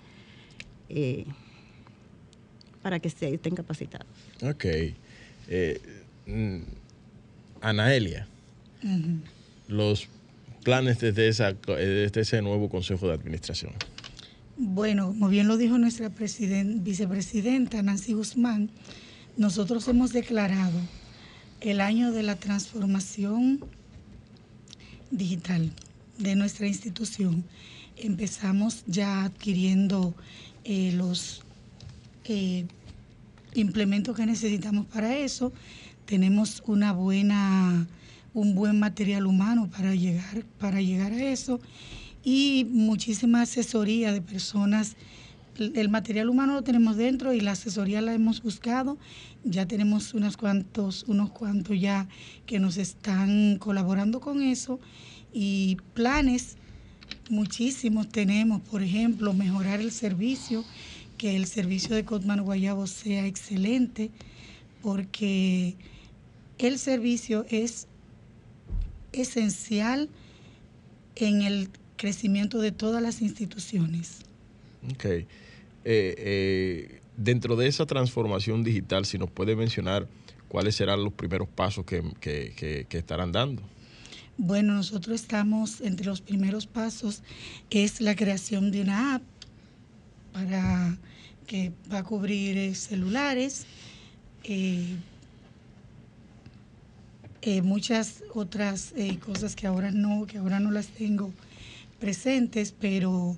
para 2.82 2.98
que 2.98 3.06
estén 3.06 3.54
capacitados. 3.54 4.08
Ok. 4.42 4.66
Los 9.68 10.08
planes 10.62 11.00
desde 11.00 11.28
ese 11.28 12.42
nuevo 12.42 12.68
Consejo 12.68 13.06
de 13.08 13.14
Administración. 13.14 13.72
Bueno, 14.56 15.08
como 15.08 15.28
bien 15.28 15.48
lo 15.48 15.56
dijo 15.56 15.78
nuestra 15.78 16.10
vicepresidenta 16.10 17.82
Nancy 17.82 18.12
Guzmán, 18.12 18.70
nosotros 19.36 19.88
hemos 19.88 20.12
declarado 20.12 20.78
el 21.60 21.80
año 21.80 22.12
de 22.12 22.22
la 22.22 22.36
transformación 22.36 23.64
digital 25.10 25.72
de 26.18 26.36
nuestra 26.36 26.66
institución. 26.66 27.44
Empezamos 27.96 28.84
ya 28.86 29.24
adquiriendo 29.24 30.14
eh, 30.64 30.92
los 30.92 31.42
eh, 32.24 32.66
implementos 33.54 34.16
que 34.16 34.26
necesitamos 34.26 34.86
para 34.86 35.16
eso. 35.16 35.52
Tenemos 36.06 36.62
una 36.66 36.92
buena, 36.92 37.86
un 38.34 38.54
buen 38.54 38.78
material 38.78 39.26
humano 39.26 39.70
para 39.70 39.94
llegar, 39.94 40.44
para 40.58 40.80
llegar 40.82 41.12
a 41.12 41.22
eso 41.22 41.60
y 42.24 42.66
muchísima 42.70 43.42
asesoría 43.42 44.12
de 44.12 44.20
personas. 44.20 44.96
El 45.56 45.88
material 45.88 46.28
humano 46.28 46.54
lo 46.54 46.62
tenemos 46.62 46.96
dentro 46.96 47.32
y 47.32 47.40
la 47.40 47.52
asesoría 47.52 48.00
la 48.00 48.12
hemos 48.12 48.42
buscado. 48.42 48.98
Ya 49.44 49.66
tenemos 49.66 50.12
unos 50.12 50.36
cuantos, 50.36 51.04
unos 51.06 51.30
cuantos 51.30 51.80
ya 51.80 52.08
que 52.44 52.58
nos 52.58 52.76
están 52.76 53.58
colaborando 53.58 54.20
con 54.20 54.42
eso 54.42 54.80
y 55.32 55.76
planes 55.94 56.56
muchísimos 57.30 58.08
tenemos, 58.08 58.60
por 58.62 58.82
ejemplo, 58.82 59.32
mejorar 59.32 59.80
el 59.80 59.92
servicio, 59.92 60.64
que 61.18 61.36
el 61.36 61.46
servicio 61.46 61.94
de 61.94 62.04
Cotman 62.04 62.42
Guayabo 62.42 62.86
sea 62.86 63.26
excelente, 63.26 64.10
porque 64.82 65.76
el 66.58 66.78
servicio 66.78 67.46
es 67.48 67.86
esencial 69.14 70.08
en 71.16 71.42
el 71.42 71.70
crecimiento 71.96 72.60
de 72.60 72.72
todas 72.72 73.02
las 73.02 73.22
instituciones. 73.22 74.20
Ok. 74.92 75.04
Eh, 75.04 75.26
eh, 75.84 77.00
dentro 77.16 77.56
de 77.56 77.68
esa 77.68 77.86
transformación 77.86 78.64
digital, 78.64 79.04
si 79.04 79.18
nos 79.18 79.30
puede 79.30 79.56
mencionar 79.56 80.08
cuáles 80.48 80.76
serán 80.76 81.04
los 81.04 81.12
primeros 81.12 81.48
pasos 81.48 81.84
que, 81.84 82.02
que 82.20 82.98
estarán 82.98 83.32
dando. 83.32 83.62
Bueno, 84.36 84.74
nosotros 84.74 85.20
estamos 85.20 85.80
entre 85.80 86.06
los 86.06 86.20
primeros 86.20 86.66
pasos, 86.66 87.22
es 87.70 88.00
la 88.00 88.16
creación 88.16 88.72
de 88.72 88.80
una 88.80 89.14
app 89.16 89.22
para 90.32 90.98
que 91.46 91.72
va 91.92 91.98
a 91.98 92.02
cubrir 92.02 92.58
eh, 92.58 92.74
celulares, 92.74 93.66
eh, 94.42 94.96
eh, 97.46 97.62
muchas 97.62 98.24
otras 98.32 98.94
cosas 99.24 99.54
que 99.54 99.66
ahora 99.66 99.90
no, 99.90 100.26
que 100.26 100.38
ahora 100.38 100.60
no 100.60 100.70
las 100.70 100.86
tengo 100.86 101.30
presentes, 102.00 102.74
pero 102.78 103.36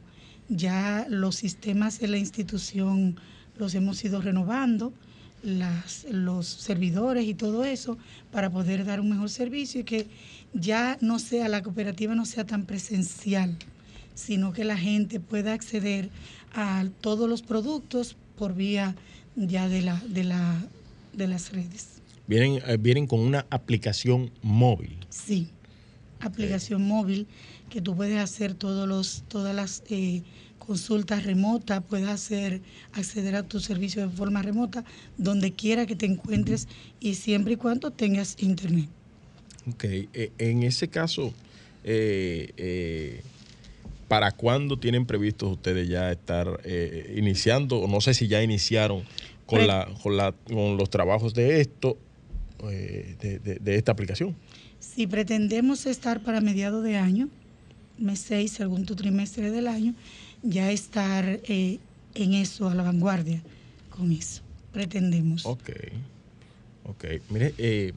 ya 0.48 1.06
los 1.08 1.34
sistemas 1.34 1.98
de 1.98 2.08
la 2.08 2.18
institución 2.18 3.16
los 3.58 3.74
hemos 3.74 4.04
ido 4.04 4.20
renovando, 4.20 4.92
las, 5.42 6.06
los 6.10 6.46
servidores 6.46 7.26
y 7.26 7.34
todo 7.34 7.64
eso, 7.64 7.98
para 8.30 8.48
poder 8.50 8.84
dar 8.84 9.00
un 9.00 9.10
mejor 9.10 9.30
servicio 9.30 9.80
y 9.80 9.84
que 9.84 10.06
ya 10.52 10.98
no 11.00 11.18
sea, 11.18 11.48
la 11.48 11.62
cooperativa 11.62 12.14
no 12.14 12.26
sea 12.26 12.46
tan 12.46 12.64
presencial, 12.64 13.56
sino 14.14 14.52
que 14.52 14.64
la 14.64 14.76
gente 14.76 15.20
pueda 15.20 15.52
acceder 15.52 16.10
a 16.54 16.86
todos 17.00 17.28
los 17.28 17.42
productos 17.42 18.16
por 18.38 18.54
vía 18.54 18.94
ya 19.34 19.68
de, 19.68 19.82
la, 19.82 20.00
de, 20.08 20.24
la, 20.24 20.64
de 21.12 21.26
las 21.26 21.52
redes. 21.52 21.95
Vienen, 22.26 22.62
eh, 22.66 22.76
vienen 22.78 23.06
con 23.06 23.20
una 23.20 23.46
aplicación 23.50 24.30
móvil. 24.42 24.98
Sí, 25.10 25.48
aplicación 26.20 26.86
móvil 26.86 27.26
que 27.70 27.80
tú 27.80 27.94
puedes 27.96 28.18
hacer 28.18 28.54
todos 28.54 28.88
los, 28.88 29.24
todas 29.28 29.54
las 29.54 29.82
eh, 29.90 30.22
consultas 30.58 31.24
remotas, 31.24 31.82
puedes 31.88 32.08
hacer, 32.08 32.60
acceder 32.92 33.36
a 33.36 33.44
tu 33.44 33.60
servicio 33.60 34.02
de 34.02 34.14
forma 34.14 34.42
remota, 34.42 34.84
donde 35.16 35.52
quiera 35.52 35.86
que 35.86 35.94
te 35.94 36.06
encuentres 36.06 36.66
y 37.00 37.14
siempre 37.14 37.54
y 37.54 37.56
cuando 37.56 37.92
tengas 37.92 38.36
internet. 38.42 38.88
Ok, 39.68 39.84
eh, 39.84 40.32
en 40.38 40.62
ese 40.64 40.88
caso, 40.88 41.32
eh, 41.84 42.50
eh, 42.56 43.22
¿para 44.08 44.32
cuándo 44.32 44.78
tienen 44.78 45.06
previsto 45.06 45.48
ustedes 45.48 45.88
ya 45.88 46.10
estar 46.10 46.60
iniciando? 47.14 47.78
O 47.78 47.88
no 47.88 48.00
sé 48.00 48.14
si 48.14 48.28
ya 48.28 48.42
iniciaron 48.42 49.04
con, 49.44 49.66
la, 49.66 49.88
con, 50.02 50.16
la, 50.16 50.32
con 50.32 50.76
los 50.76 50.90
trabajos 50.90 51.34
de 51.34 51.60
esto, 51.60 51.96
de, 52.62 53.60
esta 53.76 53.92
aplicación. 53.92 54.34
Si 54.80 55.06
pretendemos 55.06 55.86
estar 55.86 56.22
para 56.22 56.40
mediados 56.40 56.82
de 56.84 56.96
año, 56.96 57.28
mes 57.98 58.20
6, 58.20 58.52
segundo 58.52 58.94
trimestre 58.94 59.50
del 59.50 59.66
año, 59.66 59.94
ya 60.42 60.70
estar 60.70 61.40
en 61.46 62.34
eso, 62.34 62.68
a 62.68 62.74
la 62.74 62.82
vanguardia 62.82 63.42
con 63.90 64.12
eso. 64.12 64.42
Pretendemos. 64.72 65.46
Ok, 65.46 65.70
ok. 66.84 67.04
Mire, 67.30 67.54
eh, 67.58 67.92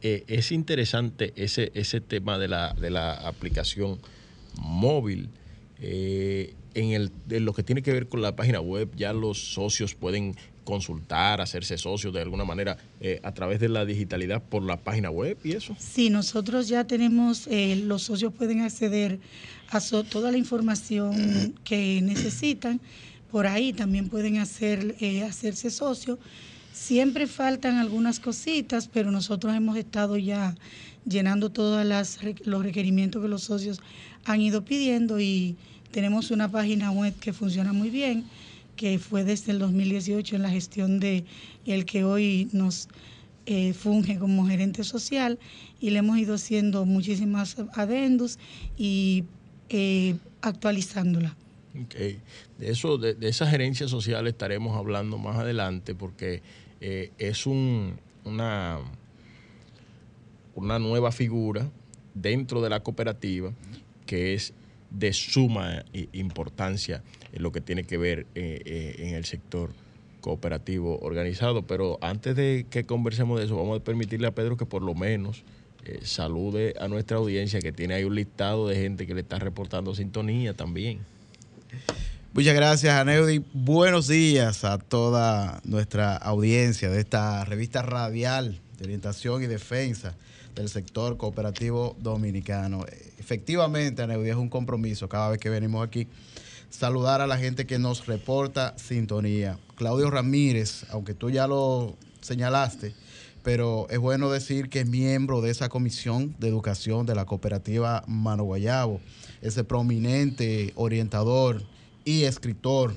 eh, 0.00 0.24
es 0.26 0.50
interesante 0.52 1.32
ese, 1.36 1.70
ese 1.74 2.00
tema 2.00 2.38
de 2.38 2.48
la, 2.48 2.74
de 2.74 2.90
la 2.90 3.12
aplicación 3.12 3.98
móvil. 4.60 5.28
Eh, 5.80 6.54
en, 6.74 6.92
el, 6.92 7.12
lo 7.44 7.52
que 7.52 7.62
tiene 7.62 7.82
que 7.82 7.92
ver 7.92 8.08
con 8.08 8.22
la 8.22 8.36
página 8.36 8.60
web, 8.60 8.90
ya 8.96 9.12
los 9.12 9.52
socios 9.52 9.94
pueden 9.94 10.36
consultar, 10.64 11.40
hacerse 11.40 11.76
socios 11.76 12.14
de 12.14 12.20
alguna 12.20 12.44
manera 12.44 12.78
eh, 13.00 13.20
a 13.24 13.32
través 13.32 13.58
de 13.58 13.68
la 13.68 13.84
digitalidad 13.84 14.42
por 14.42 14.62
la 14.62 14.76
página 14.76 15.10
web 15.10 15.36
y 15.42 15.52
eso. 15.52 15.74
Sí, 15.78 16.08
nosotros 16.08 16.68
ya 16.68 16.84
tenemos, 16.84 17.48
los 17.50 18.04
socios 18.04 18.32
pueden 18.32 18.60
acceder 18.60 19.18
a 19.70 19.80
toda 19.80 20.30
la 20.30 20.38
información 20.38 21.54
que 21.64 22.00
necesitan. 22.02 22.80
Por 23.30 23.46
ahí 23.46 23.72
también 23.72 24.08
pueden 24.08 24.36
hacer, 24.38 24.94
hacerse 25.26 25.70
socios 25.70 26.18
Siempre 26.72 27.26
faltan 27.26 27.76
algunas 27.76 28.18
cositas, 28.18 28.88
pero 28.88 29.10
nosotros 29.10 29.54
hemos 29.54 29.76
estado 29.76 30.16
ya 30.16 30.56
llenando 31.04 31.50
todos 31.50 31.86
los 32.44 32.62
requerimientos 32.64 33.20
que 33.20 33.28
los 33.28 33.42
socios 33.42 33.78
han 34.24 34.40
ido 34.40 34.64
pidiendo 34.64 35.20
y 35.20 35.56
tenemos 35.92 36.30
una 36.30 36.50
página 36.50 36.90
web 36.90 37.14
que 37.20 37.32
funciona 37.32 37.72
muy 37.72 37.90
bien, 37.90 38.24
que 38.76 38.98
fue 38.98 39.22
desde 39.22 39.52
el 39.52 39.58
2018 39.58 40.36
en 40.36 40.42
la 40.42 40.50
gestión 40.50 40.98
de 40.98 41.24
el 41.66 41.84
que 41.84 42.02
hoy 42.02 42.48
nos 42.52 42.88
eh, 43.46 43.74
funge 43.74 44.18
como 44.18 44.46
gerente 44.46 44.82
social 44.82 45.38
y 45.80 45.90
le 45.90 45.98
hemos 45.98 46.18
ido 46.18 46.34
haciendo 46.34 46.84
muchísimas 46.86 47.56
adendos 47.74 48.38
y 48.76 49.24
eh, 49.68 50.16
actualizándola. 50.40 51.36
Okay. 51.84 52.18
De 52.58 52.70
eso, 52.70 52.98
de, 52.98 53.16
esa 53.28 53.46
gerencia 53.46 53.88
social 53.88 54.26
estaremos 54.26 54.76
hablando 54.76 55.18
más 55.18 55.36
adelante 55.36 55.94
porque 55.94 56.42
eh, 56.80 57.10
es 57.18 57.46
un, 57.46 57.98
una, 58.24 58.78
una 60.54 60.78
nueva 60.78 61.12
figura 61.12 61.70
dentro 62.14 62.60
de 62.60 62.70
la 62.70 62.80
cooperativa 62.80 63.52
que 64.06 64.34
es 64.34 64.52
de 64.94 65.12
suma 65.12 65.84
importancia 66.12 67.02
en 67.32 67.42
lo 67.42 67.52
que 67.52 67.60
tiene 67.60 67.84
que 67.84 67.96
ver 67.96 68.26
en 68.34 69.14
el 69.14 69.24
sector 69.24 69.70
cooperativo 70.20 70.98
organizado. 71.00 71.66
Pero 71.66 71.98
antes 72.00 72.36
de 72.36 72.66
que 72.70 72.84
conversemos 72.84 73.38
de 73.38 73.46
eso, 73.46 73.56
vamos 73.56 73.80
a 73.80 73.84
permitirle 73.84 74.26
a 74.26 74.34
Pedro 74.34 74.56
que 74.56 74.66
por 74.66 74.82
lo 74.82 74.94
menos 74.94 75.42
salude 76.02 76.74
a 76.78 76.86
nuestra 76.86 77.16
audiencia 77.16 77.60
que 77.60 77.72
tiene 77.72 77.94
ahí 77.94 78.04
un 78.04 78.14
listado 78.14 78.68
de 78.68 78.76
gente 78.76 79.06
que 79.06 79.14
le 79.14 79.22
está 79.22 79.38
reportando 79.38 79.94
sintonía 79.94 80.54
también. 80.54 81.00
Muchas 82.34 82.54
gracias, 82.54 82.94
Aneudi. 82.94 83.44
Buenos 83.52 84.08
días 84.08 84.64
a 84.64 84.78
toda 84.78 85.60
nuestra 85.64 86.16
audiencia 86.16 86.88
de 86.88 87.00
esta 87.00 87.44
revista 87.44 87.82
radial 87.82 88.60
de 88.78 88.84
orientación 88.84 89.42
y 89.42 89.46
defensa 89.46 90.14
del 90.54 90.68
sector 90.68 91.16
cooperativo 91.16 91.96
dominicano. 92.00 92.86
Efectivamente, 93.22 94.02
Aneudi, 94.02 94.30
es 94.30 94.36
un 94.36 94.48
compromiso 94.48 95.08
cada 95.08 95.28
vez 95.28 95.38
que 95.38 95.48
venimos 95.48 95.86
aquí 95.86 96.08
saludar 96.70 97.20
a 97.20 97.28
la 97.28 97.38
gente 97.38 97.66
que 97.66 97.78
nos 97.78 98.06
reporta 98.06 98.76
sintonía. 98.76 99.60
Claudio 99.76 100.10
Ramírez, 100.10 100.86
aunque 100.90 101.14
tú 101.14 101.30
ya 101.30 101.46
lo 101.46 101.96
señalaste, 102.20 102.96
pero 103.44 103.86
es 103.90 104.00
bueno 104.00 104.28
decir 104.28 104.68
que 104.68 104.80
es 104.80 104.88
miembro 104.88 105.40
de 105.40 105.52
esa 105.52 105.68
comisión 105.68 106.34
de 106.40 106.48
educación 106.48 107.06
de 107.06 107.14
la 107.14 107.24
cooperativa 107.24 108.02
Mano 108.08 108.42
Guayabo, 108.42 109.00
ese 109.40 109.62
prominente 109.62 110.72
orientador 110.74 111.62
y 112.04 112.24
escritor 112.24 112.96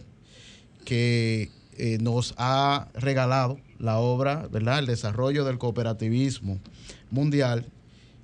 que 0.86 1.52
eh, 1.78 2.00
nos 2.02 2.34
ha 2.38 2.88
regalado 2.96 3.60
la 3.78 4.00
obra, 4.00 4.48
¿verdad? 4.52 4.80
El 4.80 4.88
desarrollo 4.88 5.46
del 5.46 5.60
cooperativismo 5.60 6.60
mundial. 7.12 7.68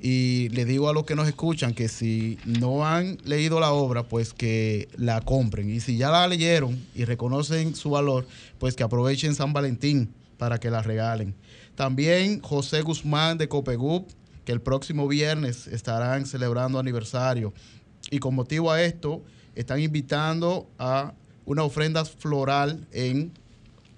Y 0.03 0.49
le 0.49 0.65
digo 0.65 0.89
a 0.89 0.93
los 0.93 1.05
que 1.05 1.13
nos 1.15 1.27
escuchan 1.27 1.75
que 1.75 1.87
si 1.87 2.39
no 2.43 2.87
han 2.87 3.19
leído 3.23 3.59
la 3.59 3.71
obra, 3.71 4.01
pues 4.01 4.33
que 4.33 4.89
la 4.97 5.21
compren. 5.21 5.69
Y 5.69 5.79
si 5.79 5.95
ya 5.95 6.09
la 6.09 6.27
leyeron 6.27 6.83
y 6.95 7.05
reconocen 7.05 7.75
su 7.75 7.91
valor, 7.91 8.25
pues 8.57 8.75
que 8.75 8.81
aprovechen 8.81 9.35
San 9.35 9.53
Valentín 9.53 10.11
para 10.39 10.59
que 10.59 10.71
la 10.71 10.81
regalen. 10.81 11.35
También 11.75 12.41
José 12.41 12.81
Guzmán 12.81 13.37
de 13.37 13.47
Copegup, 13.47 14.09
que 14.43 14.51
el 14.51 14.59
próximo 14.59 15.07
viernes 15.07 15.67
estarán 15.67 16.25
celebrando 16.25 16.79
aniversario. 16.79 17.53
Y 18.09 18.17
con 18.17 18.33
motivo 18.33 18.71
a 18.71 18.81
esto, 18.81 19.21
están 19.53 19.81
invitando 19.81 20.67
a 20.79 21.13
una 21.45 21.61
ofrenda 21.61 22.05
floral 22.05 22.87
en 22.91 23.31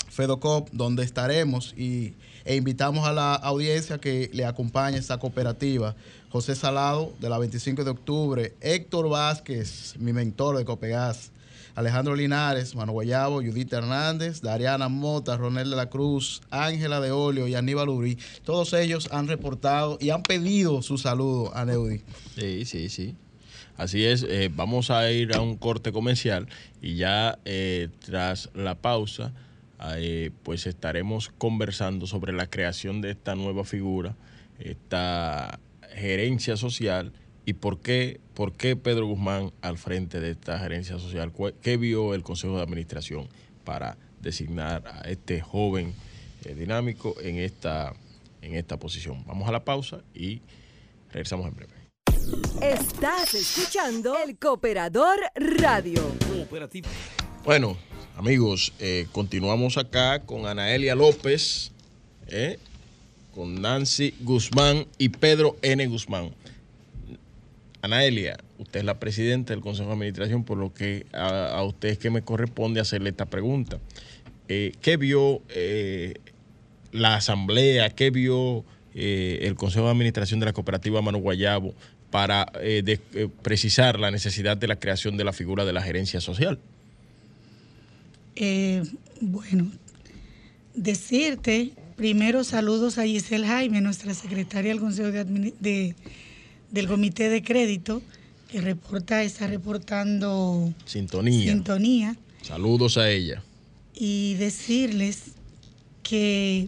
Fedocop, 0.09 0.69
donde 0.73 1.03
estaremos 1.03 1.73
y, 1.77 2.15
e 2.45 2.56
invitamos 2.56 3.08
a 3.08 3.13
la 3.13 3.36
audiencia 3.36 3.97
que 3.97 4.29
le 4.34 4.45
acompañe 4.45 4.97
esta 4.97 5.17
cooperativa. 5.17 5.95
José 6.29 6.56
Salado, 6.56 7.13
de 7.19 7.29
la 7.29 7.38
25 7.38 7.84
de 7.84 7.91
octubre, 7.91 8.53
Héctor 8.62 9.10
Vázquez, 9.10 9.95
mi 9.99 10.13
mentor 10.13 10.58
de 10.58 10.65
Copegas, 10.65 11.32
Alejandro 11.75 12.15
Linares, 12.15 12.75
Mano 12.75 12.91
Guayabo, 12.91 13.41
Judith 13.41 13.73
Hernández, 13.73 14.41
Dariana 14.41 14.89
Mota, 14.89 15.38
Ronel 15.38 15.69
de 15.69 15.75
la 15.75 15.89
Cruz, 15.89 16.41
Ángela 16.51 16.99
de 16.99 17.12
Olio 17.12 17.47
y 17.47 17.56
Aníbal 17.56 17.89
Uri. 17.89 18.17
Todos 18.43 18.73
ellos 18.73 19.10
han 19.12 19.27
reportado 19.27 19.97
y 19.99 20.12
han 20.12 20.21
pedido 20.21 20.82
su 20.82 20.97
saludo 20.97 21.56
a 21.56 21.65
Neudi. 21.65 22.01
Sí, 22.36 22.65
sí, 22.65 22.89
sí. 22.89 23.15
Así 23.75 24.06
es, 24.06 24.23
eh, 24.23 24.51
vamos 24.53 24.91
a 24.91 25.12
ir 25.12 25.34
a 25.34 25.41
un 25.41 25.58
corte 25.58 25.91
comercial 25.91 26.47
y 26.79 26.95
ya 26.95 27.39
eh, 27.43 27.89
tras 28.06 28.51
la 28.53 28.75
pausa, 28.75 29.34
eh, 29.98 30.32
pues 30.43 30.65
estaremos 30.67 31.30
conversando 31.38 32.08
sobre 32.08 32.34
la 32.34 32.48
creación 32.48 33.02
de 33.02 33.12
esta 33.12 33.36
nueva 33.36 33.65
figura, 33.65 34.15
esta 34.60 35.60
gerencia 35.93 36.58
social 36.58 37.13
y 37.46 37.54
por 37.54 37.80
qué, 37.80 38.22
por 38.34 38.54
qué 38.54 38.76
Pedro 38.76 39.08
Guzmán 39.08 39.52
al 39.62 39.78
frente 39.78 40.19
de 40.19 40.32
esta 40.32 40.58
gerencia 40.60 40.98
social, 41.00 41.34
qué 41.62 41.78
vio 41.78 42.13
el 42.13 42.24
Consejo 42.24 42.58
de 42.58 42.63
Administración 42.63 43.28
para 43.63 43.98
designar 44.22 44.88
a 44.88 45.10
este 45.10 45.41
joven 45.41 45.93
dinámico 46.56 47.15
en 47.22 47.38
esta, 47.38 47.93
en 48.41 48.56
esta 48.56 48.78
posición. 48.78 49.24
Vamos 49.26 49.48
a 49.48 49.52
la 49.52 49.63
pausa 49.63 50.02
y 50.13 50.41
regresamos 51.12 51.48
en 51.48 51.56
breve. 51.56 51.74
Estás 52.62 53.34
escuchando 53.34 54.15
el 54.26 54.38
Cooperador 54.38 55.19
Radio. 55.36 56.02
Bueno, 57.43 57.78
amigos, 58.17 58.73
eh, 58.80 59.08
continuamos 59.12 59.78
acá 59.78 60.19
con 60.19 60.45
Anaelia 60.45 60.95
López, 60.95 61.71
eh, 62.28 62.58
con 63.34 63.62
Nancy 63.62 64.13
Guzmán 64.21 64.86
y 64.97 65.10
Pedro 65.10 65.58
N. 65.62 65.86
Guzmán. 65.88 66.32
Anaelia, 67.82 68.38
usted 68.60 68.80
es 68.80 68.86
la 68.86 68.99
presidenta 68.99 69.54
del 69.54 69.62
Consejo 69.62 69.89
de 69.89 69.95
Administración, 69.95 70.45
por 70.45 70.58
lo 70.58 70.73
que 70.73 71.06
a, 71.12 71.62
usted 71.63 71.89
es 71.89 71.97
que 71.97 72.10
me 72.10 72.21
corresponde 72.21 72.80
hacerle 72.80 73.10
esta 73.10 73.26
pregunta. 73.26 73.80
Eh, 74.47 74.73
¿Qué 74.82 74.97
vio 74.97 75.41
la 76.91 77.15
Asamblea? 77.15 77.89
¿Qué 77.89 78.10
vio 78.10 78.63
el 78.93 79.56
Consejo 79.56 79.86
de 79.86 79.91
Administración 79.91 80.39
de 80.39 80.45
la 80.45 80.54
Cooperativa 80.54 81.02
Mano 81.02 81.17
Guayabo 81.17 81.73
para 82.10 82.45
precisar 83.41 83.99
la 83.99 84.12
necesidad 84.12 84.56
de 84.56 84.67
la 84.67 84.78
creación 84.78 85.17
de 85.17 85.23
la 85.26 85.34
figura 85.34 85.65
de 85.65 85.73
la 85.73 85.82
gerencia 85.82 86.21
social? 86.21 86.60
Eh, 88.36 88.84
bueno, 89.22 89.72
decirte 90.76 91.74
primero 91.96 92.43
saludos 92.43 92.98
a 92.98 93.04
Giselle 93.04 93.48
Jaime, 93.48 93.82
nuestra 93.82 94.13
secretaria 94.13 94.72
del 94.72 94.80
Consejo 94.80 95.10
de, 95.12 95.96
del 96.72 96.88
Comité 96.88 97.30
de 97.30 97.43
Crédito, 97.43 98.02
que 98.50 98.62
reporta, 98.62 99.24
está 99.24 99.48
reportando 99.48 100.74
sintonía. 100.86 101.52
sintonía. 101.52 102.17
Saludos 102.41 102.98
a 102.98 103.10
ella. 103.10 103.43
Y 103.96 104.34
decirles 104.36 105.34
que, 106.02 106.67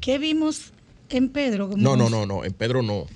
¿qué 0.00 0.18
vimos 0.18 0.72
en 1.10 1.28
Pedro? 1.28 1.70
no, 1.76 1.96
no, 1.96 2.08
no, 2.08 2.26
no, 2.26 2.44
en 2.44 2.52
Pedro 2.52 2.82
no. 2.82 3.06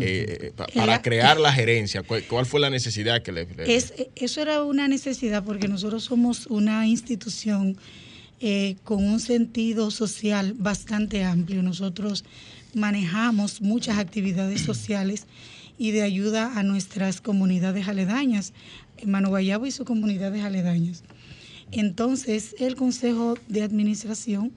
Eh, 0.00 0.52
para 0.74 1.02
crear 1.02 1.38
la 1.38 1.52
gerencia? 1.52 2.02
¿Cuál, 2.02 2.46
fue 2.46 2.60
la 2.60 2.70
necesidad 2.70 3.22
que 3.22 3.32
le, 3.32 3.46
Es, 3.66 3.94
eso 4.14 4.40
era 4.40 4.62
una 4.62 4.88
necesidad 4.88 5.44
porque 5.44 5.68
nosotros 5.68 6.04
somos 6.04 6.46
una 6.46 6.86
institución 6.86 7.76
eh, 8.40 8.76
con 8.84 9.04
un 9.04 9.20
sentido 9.20 9.90
social 9.90 10.54
bastante 10.54 11.24
amplio. 11.24 11.62
Nosotros 11.62 12.24
manejamos 12.74 13.62
muchas 13.62 13.98
actividades 13.98 14.60
sociales 14.60 15.26
y 15.78 15.90
de 15.90 16.02
ayuda 16.02 16.58
a 16.58 16.62
nuestras 16.62 17.20
comunidades 17.20 17.88
aledañas, 17.88 18.52
Mano 19.04 19.28
Guayabo 19.28 19.66
y 19.66 19.70
sus 19.70 19.86
comunidades 19.86 20.42
aledañas. 20.42 21.02
Entonces, 21.72 22.54
el 22.58 22.76
Consejo 22.76 23.36
de 23.48 23.62
Administración, 23.62 24.52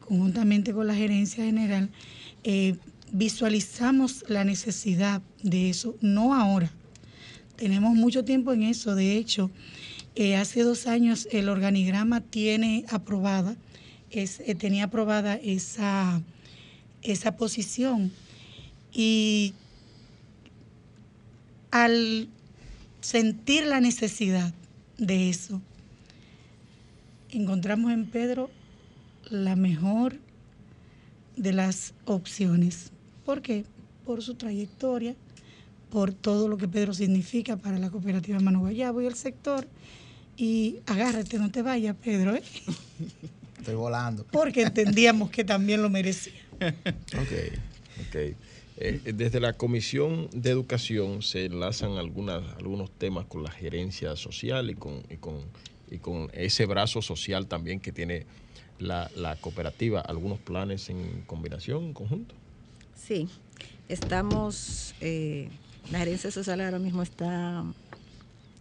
conjuntamente 0.00 0.72
con 0.72 0.86
la 0.86 0.94
Gerencia 0.94 1.44
General, 1.44 1.90
eh, 2.44 2.76
visualizamos 3.12 4.24
la 4.28 4.42
necesidad 4.42 5.22
de 5.42 5.70
eso, 5.70 5.96
no 6.00 6.34
ahora. 6.34 6.72
Tenemos 7.56 7.94
mucho 7.94 8.24
tiempo 8.24 8.52
en 8.52 8.64
eso. 8.64 8.94
De 8.94 9.16
hecho, 9.16 9.50
eh, 10.16 10.36
hace 10.36 10.62
dos 10.62 10.86
años 10.86 11.28
el 11.30 11.48
organigrama 11.48 12.22
tiene 12.22 12.84
aprobada, 12.88 13.54
eh, 14.10 14.26
tenía 14.56 14.84
aprobada 14.84 15.36
esa, 15.36 16.22
esa 17.02 17.36
posición. 17.36 18.10
Y 18.92 19.54
al 21.70 22.28
sentir 23.00 23.66
la 23.66 23.80
necesidad 23.80 24.54
de 24.98 25.28
eso, 25.28 25.60
encontramos 27.30 27.92
en 27.92 28.06
Pedro 28.06 28.50
la 29.28 29.56
mejor 29.56 30.18
de 31.36 31.52
las 31.52 31.94
opciones. 32.04 32.91
¿Por 33.24 33.42
qué? 33.42 33.64
Por 34.04 34.22
su 34.22 34.34
trayectoria, 34.34 35.14
por 35.90 36.12
todo 36.12 36.48
lo 36.48 36.56
que 36.56 36.68
Pedro 36.68 36.94
significa 36.94 37.56
para 37.56 37.78
la 37.78 37.90
cooperativa 37.90 38.40
Mano 38.40 38.60
Guayabo 38.60 39.00
y 39.02 39.06
el 39.06 39.14
sector. 39.14 39.66
Y 40.36 40.80
agárrate, 40.86 41.38
no 41.38 41.50
te 41.50 41.62
vayas, 41.62 41.94
Pedro. 42.02 42.34
¿eh? 42.34 42.42
Estoy 43.58 43.74
volando. 43.74 44.26
Porque 44.32 44.62
entendíamos 44.62 45.30
que 45.30 45.44
también 45.44 45.82
lo 45.82 45.90
merecía. 45.90 46.40
Ok, 47.14 47.58
ok. 48.08 48.36
Eh, 48.78 49.12
desde 49.14 49.38
la 49.38 49.52
Comisión 49.52 50.28
de 50.32 50.50
Educación 50.50 51.22
se 51.22 51.44
enlazan 51.44 51.98
algunas, 51.98 52.42
algunos 52.56 52.90
temas 52.90 53.26
con 53.26 53.42
la 53.42 53.50
gerencia 53.50 54.16
social 54.16 54.70
y 54.70 54.74
con, 54.74 55.02
y 55.10 55.16
con, 55.18 55.40
y 55.90 55.98
con 55.98 56.30
ese 56.32 56.66
brazo 56.66 57.02
social 57.02 57.46
también 57.46 57.80
que 57.80 57.92
tiene 57.92 58.26
la, 58.78 59.10
la 59.14 59.36
cooperativa. 59.36 60.00
¿Algunos 60.00 60.38
planes 60.38 60.88
en 60.88 61.22
combinación, 61.26 61.84
en 61.84 61.92
conjunto? 61.92 62.34
Sí, 63.04 63.28
estamos, 63.88 64.94
eh, 65.00 65.48
la 65.90 65.98
gerencia 65.98 66.30
social 66.30 66.60
ahora 66.60 66.78
mismo 66.78 67.02
está 67.02 67.64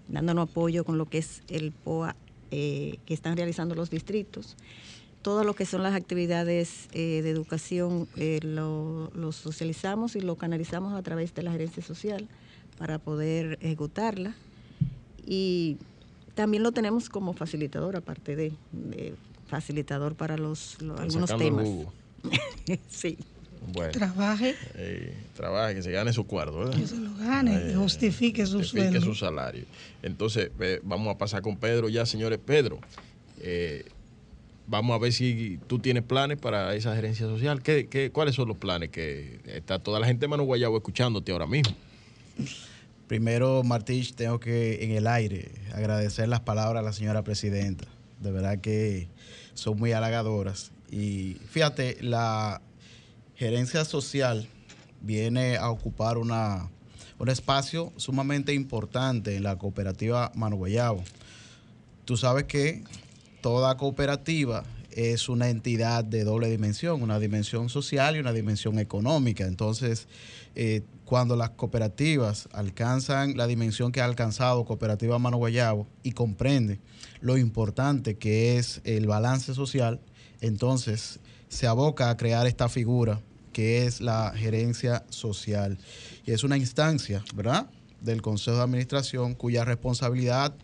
dándonos 0.07 0.49
apoyo 0.49 0.83
con 0.83 0.97
lo 0.97 1.05
que 1.05 1.19
es 1.19 1.43
el 1.47 1.71
POA 1.71 2.15
eh, 2.49 2.97
que 3.05 3.13
están 3.13 3.37
realizando 3.37 3.75
los 3.75 3.91
distritos. 3.91 4.57
Todo 5.21 5.43
lo 5.43 5.53
que 5.53 5.67
son 5.67 5.83
las 5.83 5.93
actividades 5.93 6.87
eh, 6.91 7.21
de 7.21 7.29
educación 7.29 8.07
lo, 8.41 9.31
socializamos 9.31 10.15
y 10.15 10.21
lo 10.21 10.35
canalizamos 10.37 10.93
a 10.95 11.03
través 11.03 11.35
de 11.35 11.43
la 11.43 11.51
gerencia 11.51 11.83
social 11.83 12.27
para 12.79 12.97
poder 12.97 13.59
ejecutarla. 13.61 14.35
Y 15.23 15.77
también 16.33 16.63
lo 16.63 16.71
tenemos 16.71 17.09
como 17.09 17.33
facilitador, 17.33 17.95
aparte 17.95 18.35
de, 18.35 18.53
facilitador 19.45 20.15
para 20.15 20.35
los, 20.35 20.79
algunos 20.97 21.37
temas. 21.37 21.69
sí. 22.89 23.19
Bueno, 23.67 23.91
trabaje. 23.91 24.55
Eh, 24.75 25.13
trabaje, 25.35 25.75
que 25.75 25.83
se 25.83 25.91
gane 25.91 26.11
su 26.13 26.25
cuarto. 26.25 26.71
Que 26.71 26.87
se 26.87 26.97
lo 26.97 27.13
gane, 27.15 27.51
que 27.51 27.71
eh, 27.71 27.75
justifique 27.75 28.45
su 28.45 28.59
justifique 28.59 28.99
su 28.99 29.13
salario. 29.13 29.65
Entonces, 30.01 30.51
vamos 30.83 31.13
a 31.13 31.17
pasar 31.17 31.41
con 31.41 31.57
Pedro 31.57 31.87
ya, 31.87 32.05
señores. 32.05 32.39
Pedro, 32.43 32.79
eh, 33.39 33.85
vamos 34.67 34.95
a 34.95 34.97
ver 34.97 35.13
si 35.13 35.59
tú 35.67 35.79
tienes 35.79 36.03
planes 36.03 36.39
para 36.39 36.73
esa 36.75 36.95
gerencia 36.95 37.27
social. 37.27 37.61
¿Qué, 37.61 37.87
qué, 37.87 38.11
cuáles 38.11 38.35
son 38.35 38.47
los 38.47 38.57
planes? 38.57 38.89
Que 38.89 39.39
está 39.45 39.77
toda 39.77 39.99
la 39.99 40.07
gente 40.07 40.21
de 40.21 40.27
Manu 40.27 40.43
Guayabo 40.45 40.77
escuchándote 40.77 41.31
ahora 41.31 41.45
mismo. 41.45 41.75
Primero, 43.07 43.61
Martich, 43.63 44.15
tengo 44.15 44.39
que 44.39 44.83
en 44.83 44.91
el 44.91 45.05
aire 45.05 45.51
agradecer 45.73 46.27
las 46.29 46.39
palabras 46.39 46.81
a 46.81 46.83
la 46.83 46.93
señora 46.93 47.23
presidenta. 47.23 47.85
De 48.21 48.31
verdad 48.31 48.59
que 48.59 49.07
son 49.53 49.77
muy 49.77 49.91
halagadoras. 49.91 50.71
Y 50.89 51.37
fíjate, 51.49 51.97
la 52.01 52.61
gerencia 53.41 53.85
social 53.85 54.47
viene 55.01 55.57
a 55.57 55.71
ocupar 55.71 56.19
una, 56.19 56.69
un 57.17 57.27
espacio 57.27 57.91
sumamente 57.95 58.53
importante 58.53 59.35
en 59.35 59.41
la 59.41 59.57
cooperativa 59.57 60.31
Manu 60.35 60.57
Guayabo. 60.57 61.03
Tú 62.05 62.17
sabes 62.17 62.43
que 62.43 62.83
toda 63.41 63.77
cooperativa 63.77 64.63
es 64.91 65.27
una 65.27 65.49
entidad 65.49 66.03
de 66.03 66.23
doble 66.23 66.51
dimensión, 66.51 67.01
una 67.01 67.17
dimensión 67.17 67.69
social 67.69 68.15
y 68.15 68.19
una 68.19 68.31
dimensión 68.31 68.77
económica. 68.77 69.47
Entonces, 69.47 70.07
eh, 70.53 70.83
cuando 71.03 71.35
las 71.35 71.49
cooperativas 71.49 72.47
alcanzan 72.51 73.37
la 73.37 73.47
dimensión 73.47 73.91
que 73.91 74.01
ha 74.01 74.05
alcanzado 74.05 74.65
Cooperativa 74.65 75.17
Mano 75.17 75.37
Guayabo 75.37 75.87
y 76.03 76.11
comprende 76.11 76.79
lo 77.21 77.39
importante 77.39 78.19
que 78.19 78.59
es 78.59 78.81
el 78.83 79.07
balance 79.07 79.55
social, 79.55 79.99
entonces 80.41 81.19
se 81.49 81.65
aboca 81.65 82.11
a 82.11 82.17
crear 82.17 82.45
esta 82.45 82.69
figura 82.69 83.19
que 83.51 83.85
es 83.85 84.01
la 84.01 84.33
gerencia 84.35 85.03
social. 85.09 85.77
Y 86.25 86.31
es 86.31 86.43
una 86.43 86.57
instancia, 86.57 87.23
¿verdad?, 87.35 87.69
del 88.01 88.21
Consejo 88.21 88.57
de 88.57 88.63
Administración 88.63 89.35
cuya 89.35 89.63
responsabilidad 89.63 90.55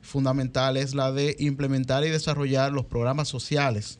fundamental 0.00 0.76
es 0.76 0.94
la 0.94 1.12
de 1.12 1.36
implementar 1.38 2.04
y 2.04 2.08
desarrollar 2.08 2.72
los 2.72 2.86
programas 2.86 3.28
sociales 3.28 3.98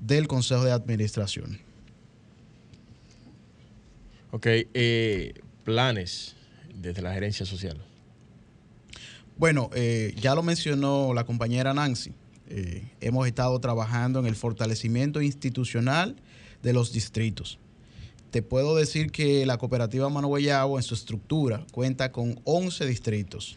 del 0.00 0.28
Consejo 0.28 0.64
de 0.64 0.72
Administración. 0.72 1.60
Ok, 4.32 4.46
eh, 4.46 5.34
planes 5.64 6.36
desde 6.74 7.02
la 7.02 7.12
gerencia 7.12 7.46
social. 7.46 7.82
Bueno, 9.36 9.70
eh, 9.74 10.14
ya 10.20 10.34
lo 10.34 10.42
mencionó 10.42 11.14
la 11.14 11.24
compañera 11.24 11.72
Nancy. 11.74 12.12
Eh, 12.48 12.84
hemos 13.00 13.26
estado 13.26 13.58
trabajando 13.60 14.20
en 14.20 14.26
el 14.26 14.36
fortalecimiento 14.36 15.22
institucional 15.22 16.16
de 16.62 16.72
los 16.72 16.92
distritos. 16.92 17.58
Te 18.30 18.42
puedo 18.42 18.76
decir 18.76 19.10
que 19.10 19.44
la 19.44 19.58
cooperativa 19.58 20.08
Mano 20.08 20.36
en 20.36 20.82
su 20.82 20.94
estructura 20.94 21.66
cuenta 21.72 22.12
con 22.12 22.40
11 22.44 22.86
distritos 22.86 23.56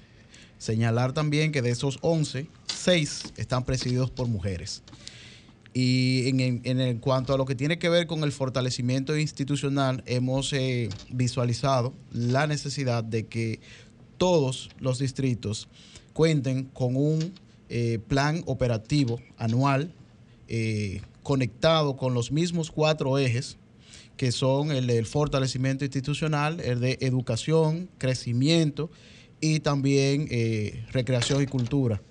Señalar 0.64 1.12
también 1.12 1.52
que 1.52 1.62
de 1.62 1.72
esos 1.72 1.98
11, 2.00 2.48
6 2.74 3.34
están 3.36 3.66
presididos 3.66 4.10
por 4.10 4.30
mujeres. 4.30 4.82
Y 5.74 6.30
en, 6.30 7.00
cuanto 7.00 7.34
a 7.34 7.38
lo 7.38 7.44
que 7.44 7.54
tiene 7.54 7.78
que 7.80 7.90
ver 7.90 8.08
con 8.08 8.24
el 8.24 8.32
fortalecimiento 8.32 9.18
institucional, 9.18 10.04
hemos 10.06 10.54
eh, 10.54 10.88
visualizado 11.10 11.94
la 12.14 12.48
necesidad 12.48 13.04
de 13.04 13.26
que 13.26 13.60
todos 14.18 14.70
los 14.80 15.00
distritos 15.00 15.68
cuenten 16.14 16.64
con 16.64 16.96
un 16.96 17.34
eh, 17.68 18.00
plan 18.08 18.42
operativo 18.46 19.20
anual 19.38 19.92
eh, 20.48 21.02
conectado 21.24 21.96
con 21.96 22.14
los 22.14 22.32
mismos 22.32 22.70
cuatro 22.70 23.18
ejes 23.18 23.58
que 24.18 24.32
son 24.32 24.72
el 24.72 24.88
del 24.88 25.06
fortalecimiento 25.06 25.86
institucional, 25.86 26.60
el 26.60 26.80
de 26.80 26.98
educación, 27.02 27.90
crecimiento 27.98 28.92
y 29.42 29.60
también 29.60 30.28
eh, 30.30 30.86
recreación 30.92 31.42
y 31.42 31.48
cultura. 31.48 32.02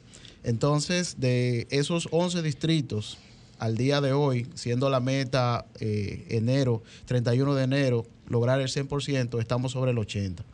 Entonces, 0.42 1.20
de 1.20 1.68
esos 1.70 2.08
11 2.10 2.42
distritos 2.42 3.18
al 3.58 3.76
día 3.76 4.00
de 4.00 4.12
hoy, 4.12 4.48
siendo 4.54 4.90
la 4.90 4.98
meta 4.98 5.66
eh, 5.78 6.26
enero, 6.30 6.82
31 7.04 7.54
de 7.54 7.64
enero, 7.64 8.06
lograr 8.26 8.60
el 8.60 8.68
100%, 8.68 9.40
estamos 9.40 9.72
sobre 9.72 9.92
el 9.92 9.98
80%. 9.98 10.40
O 10.40 10.44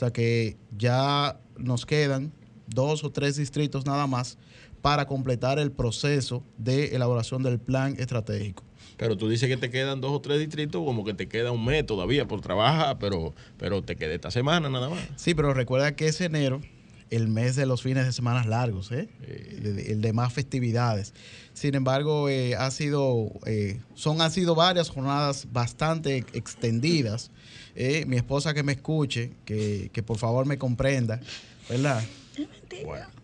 sea 0.00 0.12
que 0.12 0.56
ya 0.76 1.40
nos 1.56 1.84
quedan 1.86 2.32
dos 2.66 3.02
o 3.02 3.10
tres 3.10 3.36
distritos 3.36 3.86
nada 3.86 4.06
más 4.06 4.38
para 4.82 5.06
completar 5.06 5.58
el 5.58 5.72
proceso 5.72 6.42
de 6.56 6.94
elaboración 6.94 7.42
del 7.42 7.58
plan 7.58 7.96
estratégico. 7.98 8.64
Pero 8.96 9.16
tú 9.16 9.28
dices 9.28 9.48
que 9.48 9.56
te 9.56 9.70
quedan 9.70 10.00
dos 10.00 10.12
o 10.12 10.20
tres 10.20 10.38
distritos, 10.38 10.84
como 10.84 11.04
que 11.04 11.14
te 11.14 11.26
queda 11.26 11.52
un 11.52 11.64
mes 11.64 11.86
todavía 11.86 12.28
por 12.28 12.42
trabajar, 12.42 12.98
pero, 12.98 13.34
pero 13.56 13.82
te 13.82 13.96
queda 13.96 14.12
esta 14.12 14.30
semana 14.30 14.68
nada 14.68 14.90
más. 14.90 15.00
Sí, 15.16 15.34
pero 15.34 15.54
recuerda 15.54 15.96
que 15.96 16.06
es 16.06 16.20
enero, 16.20 16.60
el 17.10 17.28
mes 17.28 17.56
de 17.56 17.66
los 17.66 17.82
fines 17.82 18.06
de 18.06 18.12
semana 18.12 18.44
largos, 18.44 18.92
¿eh? 18.92 19.08
el 19.26 20.00
de 20.00 20.12
más 20.12 20.32
festividades. 20.32 21.12
Sin 21.54 21.74
embargo, 21.74 22.28
eh, 22.28 22.54
ha 22.54 22.70
sido, 22.70 23.32
eh, 23.46 23.80
son, 23.94 24.20
han 24.20 24.30
sido 24.30 24.54
varias 24.54 24.88
jornadas 24.88 25.48
bastante 25.52 26.18
extendidas. 26.32 27.30
Eh, 27.74 28.04
mi 28.06 28.16
esposa 28.16 28.54
que 28.54 28.62
me 28.62 28.72
escuche, 28.72 29.32
que, 29.44 29.90
que 29.92 30.02
por 30.02 30.18
favor 30.18 30.46
me 30.46 30.58
comprenda, 30.58 31.20
¿verdad? 31.68 32.02
Bueno. 32.84 33.19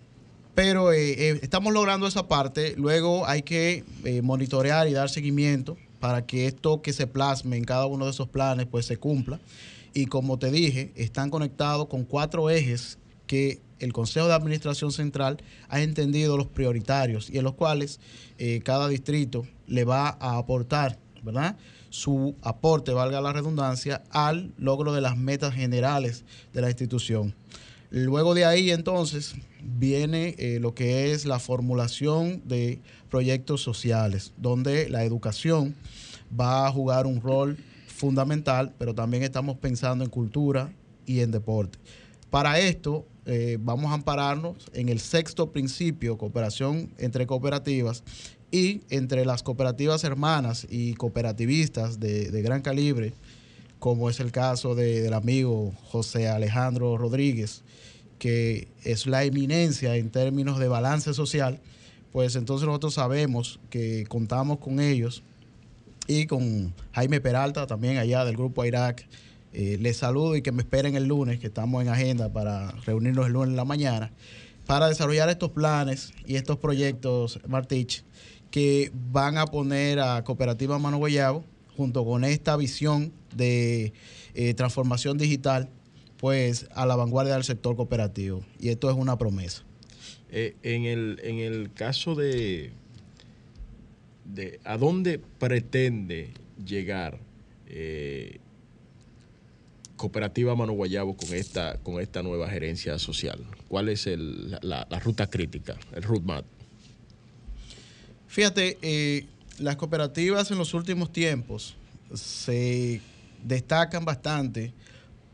Pero 0.57 0.90
eh, 0.90 1.12
eh, 1.19 1.40
estamos 1.42 1.75
logrando 1.75 2.07
esa 2.07 2.29
parte. 2.29 2.75
Luego 2.79 3.27
hay 3.27 3.42
que 3.42 3.85
eh, 4.05 4.23
monitorear 4.23 4.88
y 4.88 4.95
dar 4.95 5.11
seguimiento 5.11 5.77
para 6.01 6.25
que 6.25 6.47
esto 6.47 6.81
que 6.81 6.95
se 6.95 7.07
plasme 7.07 7.59
en 7.59 7.64
cada 7.64 7.85
uno 7.85 8.07
de 8.07 8.12
esos 8.12 8.27
planes 8.29 8.66
pues 8.66 8.87
se 8.87 8.97
cumpla. 8.97 9.38
Y 9.92 10.07
como 10.07 10.38
te 10.38 10.51
dije, 10.51 10.92
están 10.97 11.29
conectados 11.29 11.88
con 11.88 12.05
cuatro 12.05 12.49
ejes 12.49 12.97
que 13.27 13.61
el 13.81 13.92
Consejo 13.92 14.29
de 14.29 14.33
Administración 14.33 14.92
Central 14.92 15.37
ha 15.69 15.83
entendido 15.83 16.38
los 16.38 16.47
prioritarios 16.47 17.29
y 17.29 17.37
en 17.37 17.45
los 17.45 17.53
cuales 17.53 18.01
cada 18.64 18.88
distrito 18.88 19.47
le 19.66 19.85
va 19.85 20.16
a 20.21 20.38
aportar, 20.38 20.99
¿verdad? 21.23 21.57
Su 21.90 22.35
aporte, 22.42 22.92
valga 22.92 23.21
la 23.21 23.33
redundancia, 23.33 24.03
al 24.11 24.53
logro 24.57 24.95
de 24.95 25.03
las 25.03 25.19
metas 25.19 25.55
generales 25.55 26.25
de 26.55 26.62
la 26.62 26.69
institución. 26.69 27.35
Luego 27.90 28.35
de 28.35 28.45
ahí 28.45 28.71
entonces 28.71 29.35
viene 29.79 30.35
eh, 30.38 30.59
lo 30.61 30.74
que 30.74 31.12
es 31.12 31.24
la 31.24 31.38
formulación 31.38 32.42
de 32.46 32.81
proyectos 33.11 33.62
sociales, 33.62 34.33
donde 34.37 34.88
la 34.88 35.05
educación 35.05 35.74
va 36.38 36.66
a 36.66 36.72
jugar 36.72 37.07
un 37.07 37.20
rol 37.20 37.57
fundamental, 37.87 38.72
pero 38.79 38.94
también 38.94 39.22
estamos 39.22 39.57
pensando 39.57 40.05
en 40.05 40.11
cultura 40.11 40.72
y 41.07 41.20
en 41.20 41.31
deporte. 41.31 41.79
Para 42.31 42.59
esto 42.59 43.07
eh, 43.24 43.59
vamos 43.61 43.90
a 43.90 43.94
ampararnos 43.94 44.57
en 44.72 44.88
el 44.88 45.00
sexto 45.00 45.50
principio, 45.50 46.18
cooperación 46.18 46.90
entre 46.98 47.26
cooperativas, 47.26 48.02
y 48.50 48.83
entre 48.90 49.24
las 49.24 49.42
cooperativas 49.42 50.05
hermanas 50.05 50.66
y 50.70 50.94
cooperativistas 50.94 51.98
de, 51.98 52.42
gran 52.42 52.62
calibre, 52.62 53.12
como 53.79 54.09
es 54.09 54.20
el 54.20 54.33
caso 54.33 54.74
del 54.74 55.12
amigo 55.12 55.72
José 55.85 56.29
Alejandro 56.29 56.96
Rodríguez, 56.96 57.62
que 58.18 58.68
es 58.85 59.07
la 59.07 59.24
eminencia 59.24 59.96
en 59.96 60.11
términos 60.11 60.59
de 60.59 60.68
balance 60.68 61.12
social, 61.14 61.61
pues 62.12 62.37
entonces 62.37 62.66
nosotros 62.66 62.94
sabemos 62.94 63.61
que 63.70 64.07
contamos 64.09 64.59
con 64.59 64.81
ellos 64.81 65.22
y 66.07 66.26
con 66.26 66.72
Jaime 66.92 67.20
Peralta 67.20 67.66
también 67.66 67.98
allá 67.98 68.24
del 68.24 68.37
grupo 68.37 68.64
Irak. 68.64 69.07
Eh, 69.52 69.79
les 69.81 69.96
saludo 69.96 70.37
y 70.37 70.42
que 70.42 70.52
me 70.52 70.62
esperen 70.62 70.96
el 70.96 71.05
lunes, 71.05 71.38
que 71.38 71.46
estamos 71.46 71.83
en 71.83 71.88
agenda 71.88 72.33
para 72.33 72.72
reunirnos 72.85 73.26
el 73.26 73.33
lunes 73.33 73.50
en 73.50 73.56
la 73.56 73.64
mañana, 73.64 74.12
para 74.67 74.88
desarrollar 74.88 75.29
estos 75.31 75.50
planes 75.50 76.12
y 76.27 76.37
estos 76.37 76.58
proyectos, 76.58 77.40
Martich, 77.48 78.04
que 78.50 78.92
van 79.10 79.38
a 79.38 79.46
poner 79.46 80.00
a 80.00 80.23
Cooperativa 80.25 80.79
Mano 80.79 80.98
Guayabo, 80.98 81.44
junto 81.77 82.04
con 82.04 82.25
esta 82.25 82.56
visión 82.56 83.12
de 83.35 83.92
eh, 84.35 84.54
transformación 84.54 85.19
digital, 85.19 85.69
pues 86.19 86.67
a 86.75 86.87
la 86.87 86.96
vanguardia 86.96 87.35
del 87.35 87.44
sector 87.44 87.77
cooperativo. 87.77 88.44
Y 88.58 88.71
esto 88.71 88.90
es 88.90 88.96
una 88.96 89.19
promesa. 89.19 89.62
Eh, 90.31 90.56
en, 90.62 90.85
el, 90.85 91.21
en 91.23 91.38
el 91.38 91.73
caso 91.73 92.14
de, 92.14 92.73
de 94.25 94.60
a 94.64 94.77
dónde 94.77 95.19
pretende 95.19 96.33
llegar 96.64 97.19
eh, 97.67 98.40
Cooperativa 99.96 100.54
Mano 100.54 100.73
Guayabo 100.73 101.17
con 101.17 101.33
esta, 101.35 101.79
con 101.79 102.00
esta 102.00 102.23
nueva 102.23 102.48
gerencia 102.48 102.98
social? 102.98 103.44
¿Cuál 103.69 103.88
es 103.88 104.06
el, 104.06 104.58
la, 104.62 104.85
ruta 105.02 105.29
crítica, 105.29 105.77
el 105.94 106.02
roadmap? 106.02 106.44
Fíjate, 108.29 108.79
eh, 108.83 109.27
las 109.58 109.77
cooperativas 109.77 110.50
en 110.50 110.58
los 110.58 110.75
últimos 110.75 111.12
tiempos 111.12 111.77
se 112.14 113.00
destacan 113.42 114.04
bastante 114.04 114.73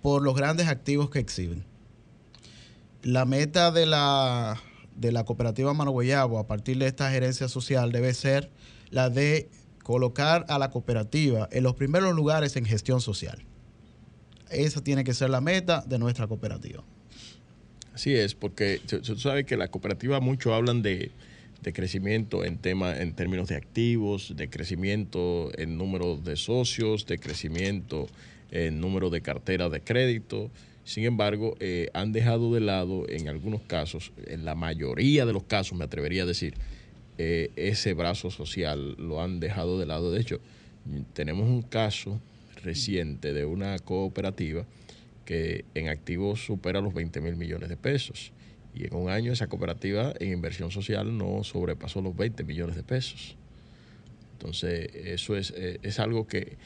por 0.03 0.23
los 0.23 0.35
grandes 0.35 0.67
activos 0.67 1.09
que 1.09 1.21
exhiben. 1.21 1.65
La 3.03 3.25
meta 3.25 3.71
de 3.71 3.87
la, 3.87 4.61
de 4.97 5.13
la 5.13 5.25
cooperativa 5.25 5.73
Mano 5.73 5.93
Guayabo 5.93 6.39
a 6.39 6.47
partir 6.47 6.79
de 6.79 6.87
esta 6.87 7.11
gerencia 7.11 7.49
social 7.49 7.93
debe 7.93 8.13
ser 8.13 8.51
la 8.91 9.09
de 9.09 9.49
colocar 9.83 10.45
a 10.49 10.59
la 10.59 10.71
cooperativa 10.71 11.49
en 11.51 11.63
los 11.63 11.75
primeros 11.75 12.15
lugares 12.15 12.57
en 12.57 12.65
gestión 12.65 13.01
social. 13.01 13.43
Esa 14.51 14.85
tiene 14.85 15.03
que 15.03 15.15
ser 15.15 15.31
la 15.31 15.41
meta 15.41 15.83
de 15.87 15.99
nuestra 15.99 16.27
cooperativa. 16.27 16.85
Así 17.95 18.15
es, 18.15 18.35
porque 18.35 18.81
tú 18.87 19.19
sabes 19.19 19.45
que 19.45 19.57
las 19.57 19.69
cooperativas 19.69 20.23
mucho 20.23 20.55
hablan 20.55 20.83
de, 20.83 21.11
crecimiento 21.73 22.45
en, 22.45 22.59
tema, 22.59 22.97
en 22.97 23.15
términos 23.15 23.49
de 23.49 23.57
activos, 23.57 24.35
de 24.37 24.49
crecimiento 24.49 25.51
en 25.59 25.77
número 25.77 26.17
de 26.17 26.37
socios, 26.37 27.07
de 27.07 27.19
crecimiento 27.19 28.09
en 28.53 28.81
número 28.81 29.11
de 29.11 29.23
carteras 29.23 29.73
de 29.73 29.81
crédito. 29.81 30.51
Sin 30.85 31.05
embargo, 31.05 31.57
eh, 31.59 31.89
han 31.95 32.13
dejado 32.13 32.55
de 32.55 32.61
lado 32.61 33.09
en 33.09 33.29
algunos 33.29 33.63
casos, 33.63 34.13
en 34.27 34.45
la 34.45 34.55
mayoría 34.55 35.27
de 35.27 35.33
los 35.33 35.45
casos 35.45 35.77
me 35.77 35.85
atrevería 35.85 36.23
a 36.23 36.27
decir, 36.27 36.55
eh, 37.19 37.51
ese 37.57 37.95
brazo 37.95 38.31
social 38.31 38.95
lo 38.99 39.23
han 39.23 39.41
dejado 39.41 39.79
de 39.79 39.87
lado. 39.87 40.13
De 40.13 40.21
hecho, 40.21 40.41
tenemos 41.15 41.49
un 41.49 41.63
caso 41.63 42.21
reciente 42.63 43.33
de 43.33 43.45
una 43.45 43.79
cooperativa 43.79 44.67
que 45.25 45.65
en 45.75 45.89
activos 45.89 46.45
supera 46.45 46.81
los 46.81 46.95
20 46.95 47.21
mil 47.21 47.37
millones 47.37 47.69
de 47.69 47.77
pesos. 47.77 48.33
Y 48.75 48.87
en 48.87 48.95
un 48.95 49.11
año 49.11 49.33
esa 49.33 49.49
cooperativa 49.49 50.15
en 50.19 50.33
inversión 50.33 50.71
social 50.71 51.17
no 51.17 51.45
sobrepasó 51.45 52.01
los 52.01 52.17
20 52.17 52.45
millones 52.45 52.77
de 52.77 52.83
pesos. 52.83 53.37
Entonces, 54.33 54.91
eso 54.95 55.37
es, 55.37 55.53
eh, 55.57 55.79
es 55.83 56.01
algo 56.01 56.27
que, 56.27 56.57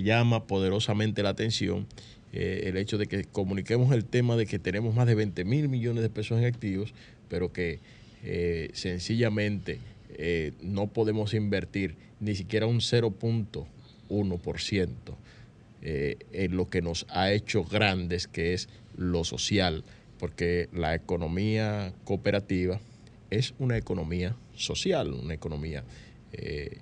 llama 0.00 0.46
poderosamente 0.46 1.22
la 1.22 1.28
atención. 1.30 1.86
Eh, 2.32 2.62
el 2.66 2.76
hecho 2.78 2.96
de 2.96 3.06
que 3.06 3.24
comuniquemos 3.24 3.92
el 3.92 4.06
tema 4.06 4.36
de 4.36 4.46
que 4.46 4.58
tenemos 4.58 4.94
más 4.94 5.06
de 5.06 5.14
20 5.14 5.44
mil 5.44 5.68
millones 5.68 6.02
de 6.02 6.08
pesos 6.08 6.38
en 6.38 6.46
activos, 6.46 6.94
pero 7.28 7.52
que 7.52 7.80
eh, 8.24 8.70
sencillamente 8.72 9.80
no 10.62 10.86
podemos 10.88 11.34
invertir 11.34 11.96
ni 12.20 12.34
siquiera 12.36 12.66
un 12.66 12.80
0.1% 12.80 14.88
eh, 15.84 16.16
en 16.30 16.56
lo 16.56 16.70
que 16.70 16.80
nos 16.80 17.06
ha 17.08 17.32
hecho 17.32 17.64
grandes, 17.64 18.28
que 18.28 18.54
es 18.54 18.68
lo 18.96 19.24
social, 19.24 19.82
porque 20.20 20.68
la 20.72 20.94
economía 20.94 21.92
cooperativa 22.04 22.80
es 23.30 23.52
una 23.58 23.76
economía 23.76 24.36
social, 24.54 25.12
una 25.12 25.34
economía 25.34 25.82
eh, 26.32 26.78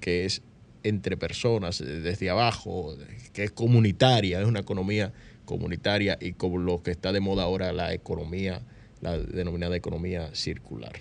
que 0.00 0.26
es 0.26 0.42
entre 0.84 1.16
personas, 1.16 1.78
desde 1.78 2.30
abajo, 2.30 2.96
que 3.32 3.44
es 3.44 3.50
comunitaria, 3.50 4.40
es 4.40 4.46
una 4.46 4.60
economía 4.60 5.12
comunitaria 5.44 6.16
y 6.20 6.32
como 6.34 6.58
lo 6.58 6.82
que 6.82 6.92
está 6.92 7.12
de 7.12 7.20
moda 7.20 7.42
ahora 7.42 7.72
la 7.72 7.92
economía, 7.92 8.62
la 9.00 9.18
denominada 9.18 9.76
economía 9.76 10.34
circular. 10.34 10.92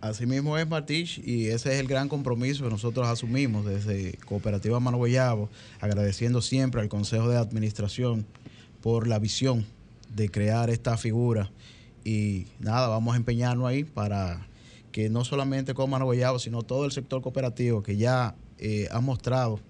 Así 0.00 0.26
mismo 0.26 0.56
es, 0.58 0.68
Martich, 0.68 1.18
y 1.26 1.46
ese 1.46 1.72
es 1.72 1.80
el 1.80 1.88
gran 1.88 2.08
compromiso 2.08 2.62
que 2.62 2.70
nosotros 2.70 3.08
asumimos 3.08 3.64
desde 3.64 4.12
Cooperativa 4.26 4.78
Mano 4.78 5.02
agradeciendo 5.80 6.42
siempre 6.42 6.80
al 6.80 6.88
Consejo 6.88 7.28
de 7.28 7.38
Administración 7.38 8.26
por 8.82 9.08
la 9.08 9.18
visión 9.18 9.66
de 10.14 10.28
crear 10.28 10.70
esta 10.70 10.96
figura. 10.96 11.50
Y 12.04 12.46
nada, 12.60 12.88
vamos 12.88 13.14
a 13.14 13.16
empeñarnos 13.16 13.66
ahí 13.66 13.82
para 13.82 14.46
que 14.96 15.10
no 15.10 15.26
solamente 15.26 15.74
con 15.74 15.90
Mano 15.90 16.10
sino 16.38 16.62
todo 16.62 16.86
el 16.86 16.90
sector 16.90 17.20
cooperativo 17.20 17.82
que 17.82 17.98
ya 17.98 18.34
eh, 18.58 18.88
ha 18.90 19.00
mostrado 19.00 19.60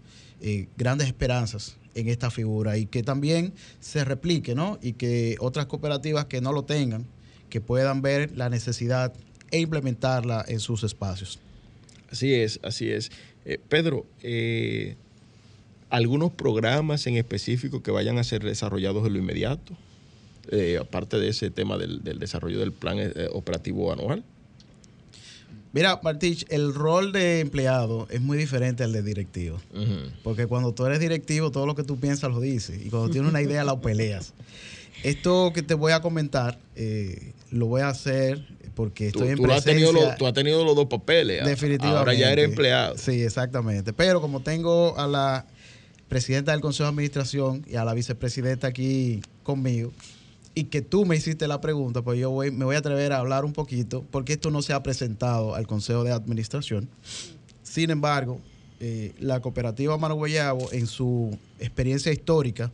eh, 0.41 0.68
grandes 0.77 1.09
esperanzas 1.09 1.79
en 1.97 2.09
esta 2.09 2.31
figura 2.31 2.79
y 2.79 2.87
que 2.87 3.03
también 3.03 3.53
se 3.81 4.05
replique, 4.05 4.55
¿no? 4.55 4.79
Y 4.81 4.93
que 4.93 5.35
otras 5.41 5.66
cooperativas 5.66 6.27
que 6.27 6.41
no 6.41 6.53
lo 6.53 6.62
tengan, 6.62 7.07
que 7.51 7.61
puedan 7.61 8.03
ver 8.03 8.37
la 8.37 8.51
necesidad 8.51 9.14
e 9.51 9.59
implementarla 9.59 10.45
en 10.47 10.61
sus 10.61 10.85
espacios. 10.85 11.41
Así 12.09 12.33
es, 12.33 12.61
así 12.62 12.89
es. 12.89 13.11
Eh, 13.45 13.59
Pedro, 13.68 14.07
¿algunos 15.91 16.31
programas 16.31 17.05
en 17.09 17.16
específico 17.16 17.83
que 17.83 17.91
vayan 17.91 18.18
a 18.18 18.22
ser 18.22 18.45
desarrollados 18.45 19.05
en 19.05 19.14
lo 19.14 19.18
inmediato? 19.18 19.77
Aparte 20.81 21.18
de 21.18 21.31
ese 21.31 21.51
tema 21.51 21.79
del, 21.79 22.05
desarrollo 22.20 22.61
del 22.61 22.70
plan 22.70 22.99
operativo 23.33 23.93
anual. 23.93 24.22
Mira, 25.73 26.01
Martich, 26.03 26.47
el 26.49 26.73
rol 26.75 27.12
de 27.12 27.41
empleado 27.41 28.07
es 28.11 28.21
muy 28.21 28.39
diferente 28.39 28.83
al 28.83 28.93
de 28.93 29.03
directivo. 29.03 29.59
Porque 30.23 30.47
cuando 30.47 30.73
tú 30.73 30.87
eres 30.87 31.01
directivo, 31.01 31.51
todo 31.51 31.67
lo 31.67 31.75
que 31.75 31.83
tú 31.83 31.99
piensas 31.99 32.31
lo 32.31 32.41
dices. 32.41 32.81
Y 32.85 32.89
cuando 32.89 33.11
tienes 33.11 33.31
una 33.31 33.43
idea, 33.43 33.62
la 33.64 33.79
peleas. 33.81 34.33
Esto 35.03 35.53
que 35.55 35.62
te 35.62 35.75
voy 35.75 35.93
a 35.93 36.01
comentar, 36.01 36.59
lo 37.51 37.67
voy 37.67 37.83
a 37.83 37.89
hacer 37.89 38.47
porque 38.75 39.09
estoy 39.09 39.29
en 39.29 39.39
presencia. 39.39 39.57
Has 39.57 39.64
tenido 39.64 39.93
tú 40.19 40.27
has 40.27 40.33
tenido 40.35 40.64
los 40.64 40.77
dos 40.77 40.87
papeles. 40.87 41.45
Definitivamente. 41.45 41.99
Ahora 41.99 42.14
ya 42.14 42.31
eres 42.33 42.47
empleado. 42.47 42.97
Sí, 42.99 43.23
exactamente. 43.23 43.93
Pero 43.93 44.21
como 44.21 44.41
tengo 44.41 44.99
a 44.99 45.07
la 45.07 45.47
presidenta 46.09 46.53
del 46.53 46.61
Consejo 46.61 46.85
de 46.85 46.91
Administración 46.91 47.64
y 47.67 47.77
a 47.77 47.85
la 47.85 47.93
vicepresidenta 47.93 48.67
aquí 48.67 49.21
conmigo, 49.43 49.93
y 50.57 50.65
que 50.65 50.83
tú 50.83 51.07
me 51.07 51.15
hiciste 51.15 51.47
la 51.47 51.61
pregunta, 51.61 52.03
pues 52.03 52.19
yo 52.19 52.31
voy, 52.31 52.51
me 52.51 52.65
voy 52.65 52.75
a 52.75 52.81
atrever 52.81 53.13
a 53.13 53.19
hablar 53.19 53.45
un 53.45 53.53
poquito, 53.53 54.05
porque 54.11 54.33
esto 54.33 54.51
no 54.51 54.61
se 54.63 54.73
ha 54.73 54.83
presentado 54.83 55.55
al 55.55 55.69
Consejo 55.69 56.03
de 56.03 56.11
Administración. 56.11 56.89
Sin 57.63 57.91
embargo, 57.91 58.41
eh, 58.81 59.15
la 59.21 59.39
cooperativa 59.39 59.97
Mano 59.97 60.17
Guayabo, 60.17 60.73
en 60.73 60.89
su 60.89 61.39
experiencia 61.61 62.11
histórica, 62.11 62.73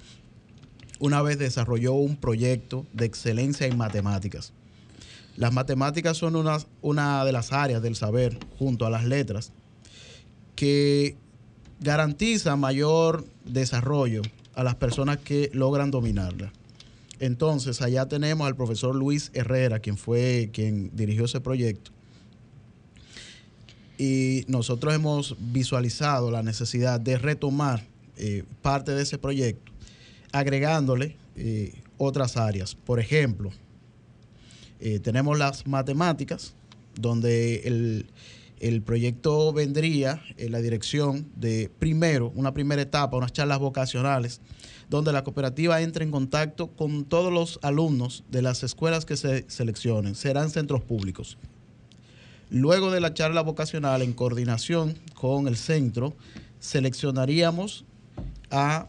una 0.99 1.21
vez 1.21 1.39
desarrolló 1.39 1.93
un 1.93 2.17
proyecto 2.17 2.87
de 2.95 3.05
excelencia 3.05 3.67
en 3.67 3.77
matemáticas 3.77 4.55
las 5.37 5.53
matemáticas 5.53 6.17
son 6.17 6.37
una, 6.37 6.59
una 6.83 7.25
de 7.25 7.33
las 7.33 7.53
áreas 7.53 7.83
del 7.83 7.97
saber, 7.97 8.39
junto 8.59 8.87
a 8.87 8.91
las 8.91 9.05
letras, 9.05 9.53
que 10.55 11.17
garantiza 11.81 12.57
mayor 12.57 13.25
desarrollo 13.45 14.23
a 14.55 14.63
las 14.63 14.75
personas 14.75 15.19
que 15.19 15.51
logran 15.55 15.91
dominarla. 15.91 16.53
Entonces, 17.23 17.81
allá 17.83 18.09
tenemos 18.09 18.49
al 18.49 18.57
profesor 18.57 18.97
Luis 18.97 19.31
Herrera, 19.33 19.79
quien 19.79 19.97
fue 19.97 20.51
quien 20.53 20.91
dirigió 20.93 21.27
ese 21.27 21.41
proyecto. 21.41 21.93
Y 23.97 24.45
nosotros 24.49 24.93
hemos 24.93 25.37
visualizado 25.39 26.33
la 26.33 26.43
necesidad 26.43 26.99
de 26.99 27.19
retomar 27.19 27.87
eh, 28.17 28.43
parte 28.61 28.91
de 28.91 29.05
ese 29.05 29.19
proyecto, 29.19 29.71
agregándole 30.33 31.15
eh, 31.37 31.73
otras 31.97 32.37
áreas. 32.37 32.75
Por 32.75 32.99
ejemplo, 32.99 33.53
eh, 34.81 34.99
tenemos 34.99 35.39
las 35.39 35.65
matemáticas, 35.69 36.55
donde 36.97 38.05
el, 38.59 38.83
proyecto 38.83 39.53
vendría 39.53 40.21
en 40.39 40.51
la 40.51 40.59
dirección 40.59 41.29
de 41.37 41.71
primero, 41.79 42.33
una 42.35 42.53
primera 42.53 42.83
etapa, 42.83 43.17
unas 43.17 43.33
charlas 43.33 43.61
vocacionales, 43.61 44.41
donde 44.93 45.11
la 45.11 45.25
cooperativa 45.25 45.81
entre 45.81 46.05
en 46.05 46.11
contacto 46.11 46.69
con 46.69 47.07
todos 47.07 47.33
los 47.33 47.59
alumnos 47.63 48.25
de 48.31 48.43
las 48.43 48.63
escuelas 48.63 49.07
que 49.07 49.17
se 49.17 49.47
seleccionen. 49.49 50.15
Serán 50.15 50.51
centros 50.51 50.83
públicos. 50.83 51.39
Luego 52.51 52.91
de 52.91 53.01
la 53.01 53.15
charla 53.15 53.41
vocacional, 53.41 54.03
en 54.03 54.13
coordinación 54.13 54.99
con 55.15 55.49
el 55.49 55.57
centro, 55.57 56.15
seleccionaríamos 56.61 57.87
a 58.51 58.87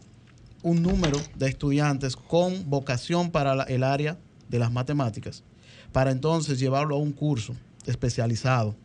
un 0.62 0.82
número 0.82 1.18
de 1.36 1.48
estudiantes 1.48 2.16
con 2.16 2.68
vocación 2.68 3.30
para 3.30 3.62
el 3.62 3.82
área 3.82 4.18
de 4.50 4.58
las 4.58 4.70
matemáticas 4.70 5.42
para 5.90 6.10
entonces 6.10 6.58
llevarlo 6.58 6.96
a 6.96 6.98
un 6.98 7.12
curso 7.12 7.54
especializado 7.86 8.76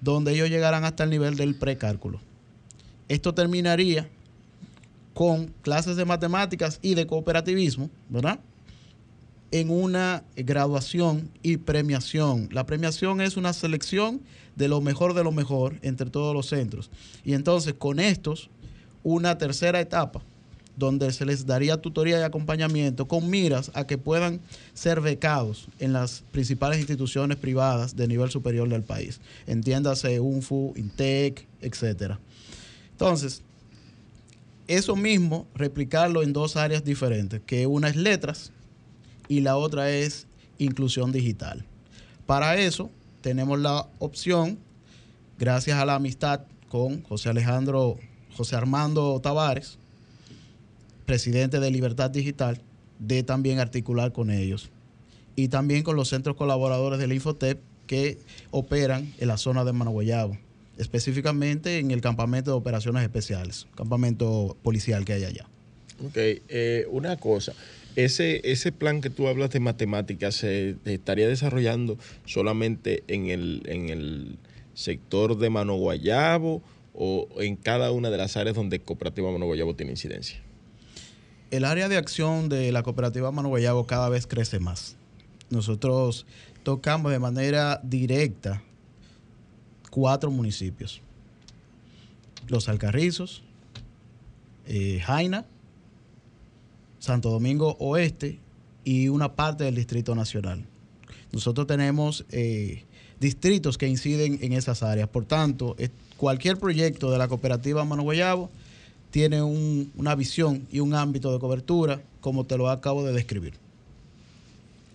donde 0.00 0.32
ellos 0.32 0.50
llegarán 0.50 0.84
hasta 0.84 1.02
el 1.02 1.10
nivel 1.10 1.34
del 1.34 1.56
precálculo. 1.56 2.20
Esto 3.08 3.34
terminaría 3.34 4.08
con 5.14 5.54
clases 5.62 5.96
de 5.96 6.04
matemáticas 6.04 6.80
y 6.82 6.94
de 6.94 7.06
cooperativismo, 7.06 7.88
¿verdad? 8.08 8.40
En 9.52 9.70
una 9.70 10.24
graduación 10.36 11.30
y 11.42 11.56
premiación. 11.58 12.48
La 12.50 12.66
premiación 12.66 13.20
es 13.20 13.36
una 13.36 13.52
selección 13.52 14.20
de 14.56 14.68
lo 14.68 14.80
mejor 14.80 15.14
de 15.14 15.24
lo 15.24 15.32
mejor 15.32 15.78
entre 15.82 16.10
todos 16.10 16.34
los 16.34 16.46
centros. 16.46 16.90
Y 17.24 17.34
entonces 17.34 17.74
con 17.74 18.00
estos, 18.00 18.50
una 19.04 19.38
tercera 19.38 19.80
etapa 19.80 20.22
donde 20.76 21.12
se 21.12 21.24
les 21.24 21.46
daría 21.46 21.76
tutoría 21.76 22.18
y 22.18 22.22
acompañamiento 22.22 23.06
con 23.06 23.30
miras 23.30 23.70
a 23.74 23.86
que 23.86 23.98
puedan 23.98 24.40
ser 24.72 25.00
becados 25.00 25.68
en 25.78 25.92
las 25.92 26.24
principales 26.32 26.80
instituciones 26.80 27.36
privadas 27.36 27.94
de 27.94 28.08
nivel 28.08 28.30
superior 28.30 28.68
del 28.68 28.82
país. 28.82 29.20
Entiéndase 29.46 30.18
UNFU, 30.18 30.72
INTEC, 30.76 31.46
etcétera. 31.60 32.18
Entonces, 32.90 33.42
eso 34.66 34.96
mismo, 34.96 35.46
replicarlo 35.54 36.22
en 36.22 36.32
dos 36.32 36.56
áreas 36.56 36.84
diferentes, 36.84 37.40
que 37.44 37.66
una 37.66 37.88
es 37.88 37.96
letras 37.96 38.52
y 39.28 39.40
la 39.40 39.56
otra 39.56 39.90
es 39.90 40.26
inclusión 40.58 41.12
digital. 41.12 41.64
Para 42.26 42.56
eso 42.56 42.90
tenemos 43.20 43.58
la 43.58 43.86
opción, 43.98 44.58
gracias 45.38 45.78
a 45.78 45.84
la 45.84 45.96
amistad 45.96 46.40
con 46.68 47.02
José 47.02 47.28
Alejandro, 47.28 47.98
José 48.36 48.56
Armando 48.56 49.20
Tavares, 49.20 49.78
presidente 51.06 51.60
de 51.60 51.70
Libertad 51.70 52.10
Digital, 52.10 52.60
de 52.98 53.22
también 53.22 53.60
articular 53.60 54.12
con 54.12 54.30
ellos. 54.30 54.70
Y 55.36 55.48
también 55.48 55.82
con 55.82 55.96
los 55.96 56.08
centros 56.08 56.36
colaboradores 56.36 56.98
del 56.98 57.12
Infotep 57.12 57.60
que 57.86 58.18
operan 58.50 59.12
en 59.18 59.28
la 59.28 59.36
zona 59.36 59.64
de 59.64 59.72
Managuayabo, 59.72 60.38
específicamente 60.78 61.78
en 61.78 61.90
el 61.90 62.00
campamento 62.00 62.50
de 62.50 62.56
operaciones 62.56 63.02
especiales, 63.02 63.66
campamento 63.76 64.56
policial 64.62 65.04
que 65.04 65.14
hay 65.14 65.24
allá. 65.24 65.46
Ok, 66.04 66.16
eh, 66.16 66.86
una 66.90 67.16
cosa. 67.16 67.52
Ese, 67.96 68.40
ese 68.50 68.72
plan 68.72 69.00
que 69.00 69.10
tú 69.10 69.28
hablas 69.28 69.50
de 69.50 69.60
matemáticas 69.60 70.34
se 70.34 70.76
estaría 70.84 71.28
desarrollando 71.28 71.96
solamente 72.24 73.04
en 73.06 73.26
el, 73.26 73.62
en 73.66 73.88
el 73.88 74.38
sector 74.74 75.38
de 75.38 75.50
Mano 75.50 75.76
Guayabo 75.76 76.60
o 76.92 77.28
en 77.38 77.56
cada 77.56 77.92
una 77.92 78.10
de 78.10 78.16
las 78.16 78.36
áreas 78.36 78.56
donde 78.56 78.80
Cooperativa 78.80 79.30
Mano 79.30 79.46
Guayabo 79.46 79.74
tiene 79.74 79.92
incidencia? 79.92 80.40
El 81.50 81.64
área 81.64 81.88
de 81.88 81.96
acción 81.96 82.48
de 82.48 82.72
la 82.72 82.82
Cooperativa 82.82 83.30
Mano 83.30 83.48
Guayabo 83.48 83.86
cada 83.86 84.08
vez 84.08 84.26
crece 84.26 84.58
más. 84.58 84.96
Nosotros 85.50 86.26
tocamos 86.64 87.12
de 87.12 87.20
manera 87.20 87.80
directa 87.84 88.62
cuatro 89.94 90.28
municipios. 90.28 91.00
Los 92.48 92.68
Alcarrizos, 92.68 93.44
eh, 94.66 95.00
Jaina, 95.06 95.46
Santo 96.98 97.30
Domingo 97.30 97.76
Oeste 97.78 98.40
y 98.82 99.06
una 99.06 99.36
parte 99.36 99.62
del 99.62 99.76
Distrito 99.76 100.16
Nacional. 100.16 100.66
Nosotros 101.30 101.68
tenemos 101.68 102.24
eh, 102.32 102.82
distritos 103.20 103.78
que 103.78 103.86
inciden 103.86 104.40
en 104.42 104.52
esas 104.52 104.82
áreas. 104.82 105.08
Por 105.08 105.26
tanto, 105.26 105.76
cualquier 106.16 106.58
proyecto 106.58 107.12
de 107.12 107.18
la 107.18 107.28
cooperativa 107.28 107.84
Mano 107.84 108.02
Guayabo 108.02 108.50
tiene 109.12 109.44
una 109.44 110.16
visión 110.16 110.66
y 110.72 110.80
un 110.80 110.92
ámbito 110.94 111.32
de 111.32 111.38
cobertura 111.38 112.02
como 112.20 112.42
te 112.46 112.58
lo 112.58 112.68
acabo 112.68 113.04
de 113.04 113.12
describir. 113.12 113.63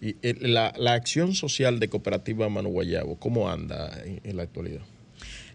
¿Y 0.02 0.16
la, 0.48 0.74
acción 0.94 1.36
social 1.36 1.80
de 1.80 1.90
Cooperativa 1.90 2.48
Mano 2.50 2.70
Guayabo, 2.70 3.18
cómo 3.18 3.50
anda 3.50 3.92
en, 4.04 4.22
en, 4.24 4.38
la 4.38 4.44
actualidad? 4.44 4.82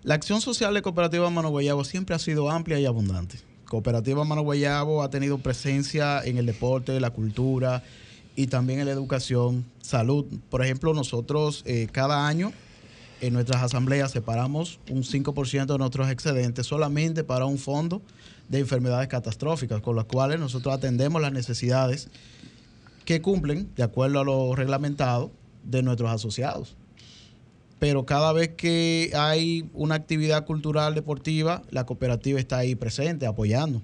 La 0.03 0.15
acción 0.15 0.41
social 0.41 0.75
de 0.75 0.83
Cooperativa 0.83 1.29
Mano 1.31 1.49
Guayabo 1.49 1.85
siempre 1.85 2.15
ha 2.15 2.19
sido 2.19 2.51
amplia 2.51 2.79
y 2.79 2.85
abundante. 2.85 3.39
Cooperativa 3.65 4.25
Mano 4.25 4.43
Guayabo 4.43 5.03
ha 5.03 5.09
tenido 5.09 5.39
presencia 5.39 6.23
en 6.23 6.37
el 6.37 6.47
deporte, 6.47 7.01
la 7.01 7.11
cultura 7.11 7.83
y 8.37 8.49
también 8.49 8.81
en 8.81 8.87
la 8.87 8.93
educación, 8.93 9.65
salud. 9.81 10.27
Por 10.51 10.63
ejemplo, 10.63 10.93
nosotros 10.93 11.63
eh, 11.67 11.89
cada 11.91 12.27
año 12.27 12.53
en 13.21 13.33
nuestras 13.33 13.63
asambleas 13.63 14.11
separamos 14.11 14.79
un 14.91 15.03
5% 15.03 15.67
de 15.67 15.79
nuestros 15.79 16.11
excedentes 16.11 16.67
solamente 16.67 17.25
para 17.25 17.47
un 17.47 17.59
fondo 17.59 18.03
de 18.49 18.59
enfermedades 18.59 19.09
catastróficas, 19.09 19.81
con 19.81 19.97
las 19.97 20.05
cuales 20.05 20.39
nosotros 20.39 20.75
atendemos 20.75 21.23
las 21.23 21.33
necesidades 21.33 22.09
que 23.05 23.21
cumplen 23.21 23.71
de 23.77 23.83
acuerdo 23.83 24.21
a 24.21 24.25
lo 24.25 24.55
reglamentado 24.55 25.31
de 25.65 25.83
nuestros 25.83 26.11
asociados 26.11 26.77
pero 27.85 28.07
cada 28.07 28.33
vez 28.33 28.49
que 28.57 29.11
hay 29.15 29.69
una 29.75 29.97
actividad 29.97 30.47
cultural 30.47 30.95
deportiva, 30.95 31.61
la 31.71 31.85
cooperativa 31.85 32.41
está 32.41 32.57
ahí 32.57 32.75
presente, 32.77 33.27
apoyando. 33.27 33.83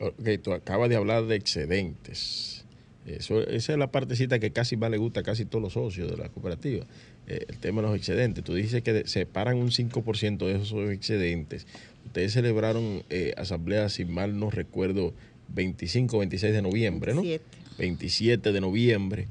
Ok, 0.00 0.28
tú 0.42 0.52
acabas 0.52 0.90
de 0.90 0.96
hablar 0.96 1.24
de 1.24 1.36
excedentes. 1.36 2.66
Eso, 3.06 3.40
esa 3.40 3.72
es 3.72 3.78
la 3.78 3.90
partecita 3.90 4.38
que 4.38 4.50
casi 4.50 4.76
más 4.76 4.90
le 4.90 4.98
gusta 4.98 5.20
a 5.20 5.22
casi 5.22 5.46
todos 5.46 5.62
los 5.62 5.72
socios 5.72 6.10
de 6.10 6.18
la 6.18 6.28
cooperativa. 6.28 6.84
Eh, 7.26 7.46
el 7.48 7.56
tema 7.56 7.80
de 7.80 7.88
los 7.88 7.96
excedentes. 7.96 8.44
Tú 8.44 8.54
dices 8.54 8.82
que 8.82 9.06
separan 9.06 9.56
un 9.56 9.70
5% 9.70 10.38
de 10.38 10.56
esos 10.56 10.90
excedentes. 10.90 11.66
Ustedes 12.04 12.34
celebraron 12.34 13.02
eh, 13.08 13.32
asamblea, 13.38 13.88
si 13.88 14.04
mal 14.04 14.38
no 14.38 14.50
recuerdo, 14.50 15.14
25 15.54 16.18
26 16.18 16.52
de 16.52 16.60
noviembre, 16.60 17.14
¿no? 17.14 17.22
27, 17.22 17.44
27 17.78 18.52
de 18.52 18.60
noviembre. 18.60 19.28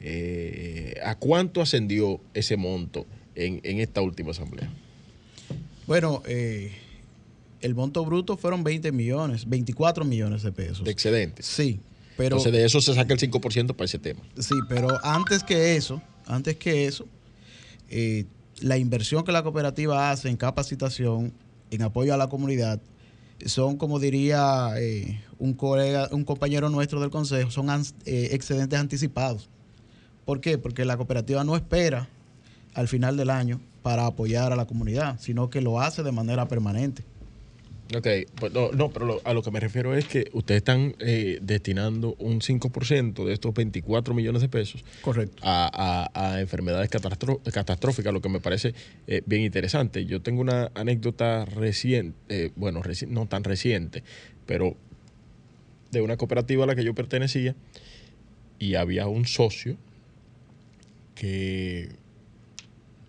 Eh, 0.00 0.94
¿A 1.04 1.16
cuánto 1.16 1.60
ascendió 1.60 2.20
ese 2.34 2.56
monto? 2.56 3.06
en, 3.38 3.80
esta 3.80 4.00
última 4.02 4.32
asamblea? 4.32 4.68
Bueno, 5.86 6.22
eh, 6.26 6.72
el 7.60 7.74
monto 7.74 8.04
bruto 8.04 8.36
fueron 8.36 8.64
20 8.64 8.92
millones, 8.92 9.48
24 9.48 10.04
millones 10.04 10.42
de 10.42 10.52
pesos. 10.52 10.84
¿De 10.84 10.90
excedentes? 10.90 11.46
Sí. 11.46 11.80
Pero, 12.16 12.36
Entonces 12.36 12.52
de 12.52 12.64
eso 12.64 12.80
se 12.80 12.94
saca 12.94 13.14
el 13.14 13.20
5% 13.20 13.74
para 13.74 13.84
ese 13.84 13.98
tema. 13.98 14.20
Sí, 14.38 14.54
pero 14.68 14.88
antes 15.04 15.44
que 15.44 15.76
eso, 15.76 16.02
antes 16.26 16.56
que 16.56 16.86
eso, 16.86 17.06
eh, 17.90 18.24
la 18.60 18.76
inversión 18.76 19.24
que 19.24 19.30
la 19.30 19.44
cooperativa 19.44 20.10
hace 20.10 20.28
en 20.28 20.36
capacitación, 20.36 21.32
en 21.70 21.82
apoyo 21.82 22.12
a 22.12 22.16
la 22.16 22.28
comunidad, 22.28 22.80
son, 23.46 23.76
como 23.76 23.98
diría 23.98 24.70
eh, 24.76 25.20
un 25.38 25.54
colega, 25.54 26.08
un 26.12 26.24
compañero 26.24 26.68
nuestro 26.70 27.00
del 27.00 27.10
consejo, 27.10 27.50
son 27.50 27.68
excedentes 28.04 28.78
anticipados. 28.78 29.48
¿Por 30.24 30.40
qué? 30.40 30.58
Porque 30.58 30.84
la 30.84 30.96
cooperativa 30.96 31.44
no 31.44 31.56
espera 31.56 32.08
al 32.74 32.88
final 32.88 33.16
del 33.16 33.30
año 33.30 33.60
para 33.82 34.06
apoyar 34.06 34.52
a 34.52 34.56
la 34.56 34.66
comunidad, 34.66 35.18
sino 35.20 35.50
que 35.50 35.60
lo 35.60 35.80
hace 35.80 36.02
de 36.02 36.12
manera 36.12 36.46
permanente. 36.48 37.02
Ok, 37.96 38.06
pues 38.34 38.52
no, 38.52 38.90
pero 38.90 39.20
a 39.24 39.32
lo 39.32 39.42
que 39.42 39.50
me 39.50 39.60
refiero 39.60 39.96
es 39.96 40.04
que 40.06 40.28
ustedes 40.34 40.58
están 40.58 40.94
eh, 40.98 41.38
destinando 41.40 42.16
un 42.18 42.40
5% 42.40 43.24
de 43.24 43.32
estos 43.32 43.54
24 43.54 44.12
millones 44.12 44.42
de 44.42 44.48
pesos 44.50 44.84
Correcto. 45.00 45.42
A, 45.42 46.36
enfermedades 46.38 46.90
catastróficas, 46.90 48.12
lo 48.12 48.20
que 48.20 48.28
me 48.28 48.40
parece 48.40 48.74
eh, 49.06 49.22
bien 49.24 49.42
interesante. 49.42 50.04
Yo 50.04 50.20
tengo 50.20 50.42
una 50.42 50.70
anécdota 50.74 51.46
reciente, 51.46 52.18
eh, 52.28 52.50
bueno, 52.56 52.82
no 53.08 53.26
tan 53.26 53.42
reciente, 53.44 54.02
pero 54.44 54.76
de 55.90 56.02
una 56.02 56.18
cooperativa 56.18 56.64
a 56.64 56.66
la 56.66 56.74
que 56.74 56.84
yo 56.84 56.94
pertenecía 56.94 57.54
y 58.58 58.74
había 58.74 59.06
un 59.06 59.26
socio 59.26 59.76
que 61.14 61.88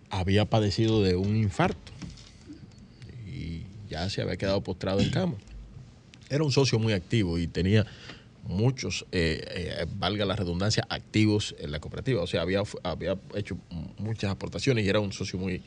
había 0.10 0.46
padecido 0.46 1.04
de 1.04 1.18
un 1.18 1.36
infarto 1.36 1.92
ya 3.90 4.10
se 4.10 4.22
había 4.22 4.38
quedado 4.38 4.62
postrado 4.62 5.02
en 5.02 5.10
cama. 5.10 5.36
Era 6.30 6.44
un 6.44 6.52
socio 6.52 6.80
muy 6.80 6.94
activo 6.94 7.38
y 7.38 7.48
tenía 7.48 7.86
muchos, 8.44 9.06
eh, 9.12 9.44
eh, 9.48 9.86
valga 9.98 10.26
la 10.26 10.36
redundancia, 10.36 10.86
activos 10.90 11.56
en 11.60 11.72
la 11.72 11.80
cooperativa. 11.80 12.22
O 12.22 12.28
sea, 12.28 12.42
había, 12.42 12.62
había 12.84 13.18
hecho 13.36 13.58
muchas 13.98 14.32
aportaciones 14.32 14.86
y 14.86 14.90
era 14.90 15.00
un 15.00 15.12
socio 15.12 15.40
muy... 15.40 15.64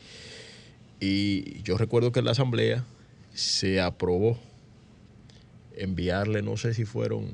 Y 1.01 1.63
yo 1.63 1.77
recuerdo 1.77 2.13
que 2.13 2.21
en 2.21 2.27
la 2.27 2.31
asamblea 2.31 2.85
se 3.35 3.81
aprobó 3.81 4.39
enviarle, 5.77 6.43
no 6.43 6.57
sé 6.57 6.75
si 6.75 6.85
fueron, 6.85 7.33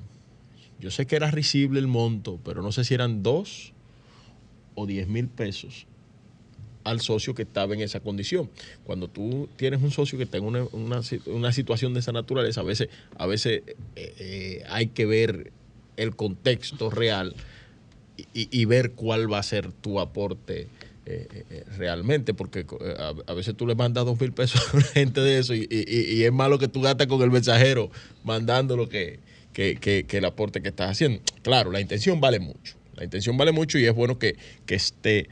yo 0.80 0.90
sé 0.90 1.06
que 1.06 1.16
era 1.16 1.30
risible 1.30 1.78
el 1.80 1.86
monto, 1.86 2.38
pero 2.44 2.62
no 2.62 2.72
sé 2.72 2.84
si 2.84 2.94
eran 2.94 3.22
dos 3.22 3.72
o 4.74 4.86
diez 4.86 5.08
mil 5.08 5.28
pesos 5.28 5.86
al 6.88 7.00
socio 7.00 7.34
que 7.34 7.42
estaba 7.42 7.74
en 7.74 7.80
esa 7.80 8.00
condición. 8.00 8.50
Cuando 8.84 9.08
tú 9.08 9.48
tienes 9.56 9.82
un 9.82 9.90
socio 9.90 10.16
que 10.16 10.24
está 10.24 10.38
en 10.38 10.44
una, 10.44 11.52
situación 11.52 11.94
de 11.94 12.00
esa 12.00 12.12
naturaleza, 12.12 12.62
a 12.62 12.64
veces, 12.64 12.88
a 13.16 13.26
veces 13.26 13.62
eh, 13.96 14.14
eh, 14.18 14.64
hay 14.68 14.88
que 14.88 15.06
ver 15.06 15.52
el 15.96 16.16
contexto 16.16 16.90
real 16.90 17.34
y, 18.32 18.64
ver 18.64 18.92
cuál 18.92 19.32
va 19.32 19.38
a 19.38 19.42
ser 19.44 19.70
tu 19.70 20.00
aporte 20.00 20.66
eh, 21.06 21.64
realmente, 21.76 22.34
porque 22.34 22.66
a, 23.26 23.32
veces 23.32 23.56
tú 23.56 23.64
le 23.66 23.76
mandas 23.76 24.04
dos 24.04 24.20
mil 24.20 24.32
pesos 24.32 24.60
a 24.72 24.76
una 24.76 24.86
gente 24.86 25.20
de 25.20 25.38
eso 25.38 25.54
y, 25.54 25.66
es 25.70 26.32
malo 26.32 26.58
que 26.58 26.68
tú 26.68 26.80
gastas 26.80 27.06
con 27.06 27.22
el 27.22 27.30
mensajero 27.30 27.90
mandando 28.24 28.76
lo 28.76 28.88
que, 28.88 29.20
que, 29.52 30.06
el 30.10 30.24
aporte 30.24 30.62
que 30.62 30.68
estás 30.68 30.90
haciendo. 30.90 31.20
Claro, 31.42 31.70
la 31.70 31.80
intención 31.80 32.20
vale 32.20 32.40
mucho. 32.40 32.76
La 32.96 33.04
intención 33.04 33.36
vale 33.36 33.52
mucho 33.52 33.78
y 33.78 33.86
es 33.86 33.94
bueno 33.94 34.18
que, 34.18 34.36
que 34.66 34.74
esté 34.74 35.28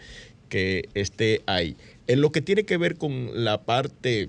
que 0.48 0.88
esté 0.94 1.42
ahí. 1.46 1.76
En 2.06 2.20
lo 2.20 2.32
que 2.32 2.40
tiene 2.40 2.64
que 2.64 2.76
ver 2.76 2.96
con 2.96 3.44
la 3.44 3.62
parte 3.62 4.28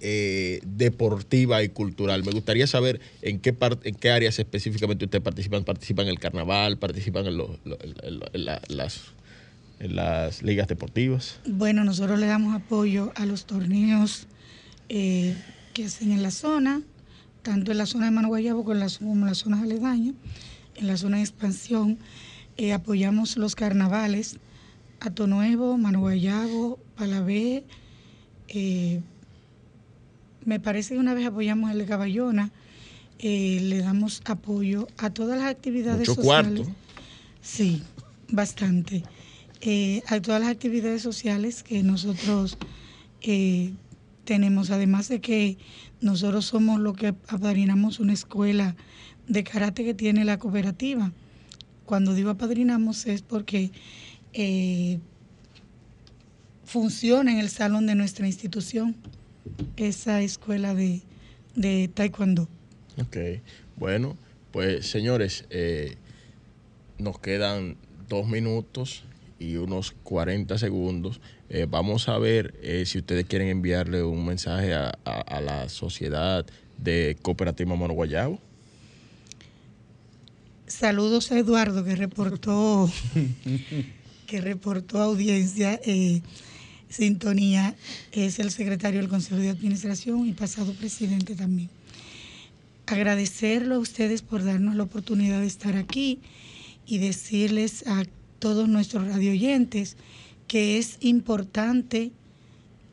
eh, 0.00 0.60
deportiva 0.64 1.62
y 1.62 1.68
cultural, 1.68 2.22
me 2.24 2.30
gustaría 2.30 2.66
saber 2.66 3.00
en 3.22 3.40
qué, 3.40 3.56
en 3.82 3.94
qué 3.96 4.10
áreas 4.10 4.38
específicamente 4.38 5.04
ustedes 5.04 5.24
participan. 5.24 5.64
¿Participan 5.64 6.06
en 6.06 6.10
el 6.10 6.20
carnaval? 6.20 6.78
¿Participan 6.78 7.26
en, 7.26 7.36
las, 7.36 9.00
en 9.80 9.96
las 9.96 10.42
ligas 10.42 10.68
deportivas? 10.68 11.40
Bueno, 11.46 11.84
nosotros 11.84 12.18
le 12.18 12.26
damos 12.26 12.54
apoyo 12.54 13.12
a 13.16 13.26
los 13.26 13.44
torneos 13.46 14.28
eh, 14.88 15.34
que 15.74 15.84
hacen 15.86 16.12
en 16.12 16.22
la 16.22 16.30
zona, 16.30 16.82
tanto 17.42 17.72
en 17.72 17.78
la 17.78 17.86
zona 17.86 18.06
de 18.06 18.12
Manoguayabo 18.12 18.62
como 18.62 18.74
en, 18.74 18.80
las, 18.80 18.98
como 18.98 19.14
en 19.14 19.26
las 19.26 19.38
zonas 19.38 19.62
aledañas, 19.62 20.14
en 20.76 20.86
la 20.86 20.96
zona 20.96 21.16
de 21.16 21.24
expansión. 21.24 21.98
Eh, 22.56 22.72
apoyamos 22.72 23.36
los 23.36 23.54
carnavales 23.54 24.38
Ato 25.00 25.28
Nuevo, 25.28 25.78
Mano 25.78 26.00
Guayabo, 26.00 26.78
Palabé. 26.96 27.64
Eh, 28.48 29.00
me 30.44 30.58
parece 30.58 30.94
que 30.94 31.00
una 31.00 31.14
vez 31.14 31.26
apoyamos 31.26 31.70
el 31.70 31.78
de 31.78 31.86
Caballona. 31.86 32.50
Eh, 33.20 33.58
le 33.62 33.78
damos 33.78 34.22
apoyo 34.24 34.88
a 34.96 35.10
todas 35.10 35.38
las 35.38 35.48
actividades 35.48 36.08
Mucho 36.08 36.22
sociales. 36.22 36.60
Cuarto. 36.60 36.76
Sí, 37.40 37.82
bastante. 38.28 39.04
Eh, 39.60 40.02
a 40.06 40.20
todas 40.20 40.40
las 40.40 40.50
actividades 40.50 41.02
sociales 41.02 41.62
que 41.62 41.82
nosotros 41.82 42.58
tenemos, 44.24 44.70
además 44.70 45.08
de 45.08 45.20
que 45.20 45.58
nosotros 46.00 46.46
somos 46.46 46.80
los 46.80 46.96
que 46.96 47.08
apadrinamos 47.28 47.98
una 47.98 48.12
escuela 48.12 48.76
de 49.26 49.44
karate 49.44 49.84
que 49.84 49.94
tiene 49.94 50.24
la 50.24 50.38
cooperativa. 50.38 51.12
Cuando 51.84 52.14
digo 52.14 52.30
apadrinamos 52.30 53.06
es 53.06 53.22
porque 53.22 53.72
eh, 54.32 54.98
funciona 56.64 57.32
en 57.32 57.38
el 57.38 57.48
salón 57.48 57.86
de 57.86 57.94
nuestra 57.94 58.26
institución 58.26 58.96
esa 59.76 60.20
escuela 60.20 60.74
de, 60.74 61.02
de 61.54 61.88
taekwondo. 61.88 62.48
Ok, 63.00 63.16
bueno, 63.76 64.16
pues 64.52 64.86
señores, 64.86 65.44
eh, 65.50 65.96
nos 66.98 67.18
quedan 67.18 67.76
dos 68.08 68.26
minutos 68.26 69.04
y 69.38 69.56
unos 69.56 69.92
40 70.02 70.58
segundos. 70.58 71.20
Eh, 71.48 71.66
vamos 71.68 72.08
a 72.08 72.18
ver 72.18 72.54
eh, 72.62 72.84
si 72.86 72.98
ustedes 72.98 73.24
quieren 73.26 73.48
enviarle 73.48 74.02
un 74.02 74.26
mensaje 74.26 74.74
a, 74.74 74.90
a 75.04 75.40
la 75.40 75.68
sociedad 75.68 76.44
de 76.76 77.16
Cooperativa 77.22 77.74
Mono 77.74 77.94
Guayabo. 77.94 78.40
Saludos 80.66 81.32
a 81.32 81.38
Eduardo 81.38 81.82
que 81.82 81.96
reportó 81.96 82.90
que 84.28 84.40
reportó 84.40 85.00
audiencia. 85.00 85.80
Eh, 85.84 86.20
sintonía 86.88 87.74
es 88.12 88.38
el 88.38 88.50
secretario 88.50 89.00
del 89.00 89.08
Consejo 89.08 89.40
de 89.40 89.48
Administración 89.48 90.26
y 90.28 90.32
pasado 90.32 90.72
presidente 90.74 91.34
también. 91.34 91.70
Agradecerlo 92.86 93.74
a 93.74 93.78
ustedes 93.78 94.22
por 94.22 94.44
darnos 94.44 94.76
la 94.76 94.84
oportunidad 94.84 95.40
de 95.40 95.46
estar 95.46 95.76
aquí 95.76 96.20
y 96.86 96.98
decirles 96.98 97.86
a 97.86 98.04
todos 98.38 98.68
nuestros 98.68 99.08
radioyentes 99.08 99.96
que 100.46 100.78
es 100.78 100.96
importante 101.00 102.12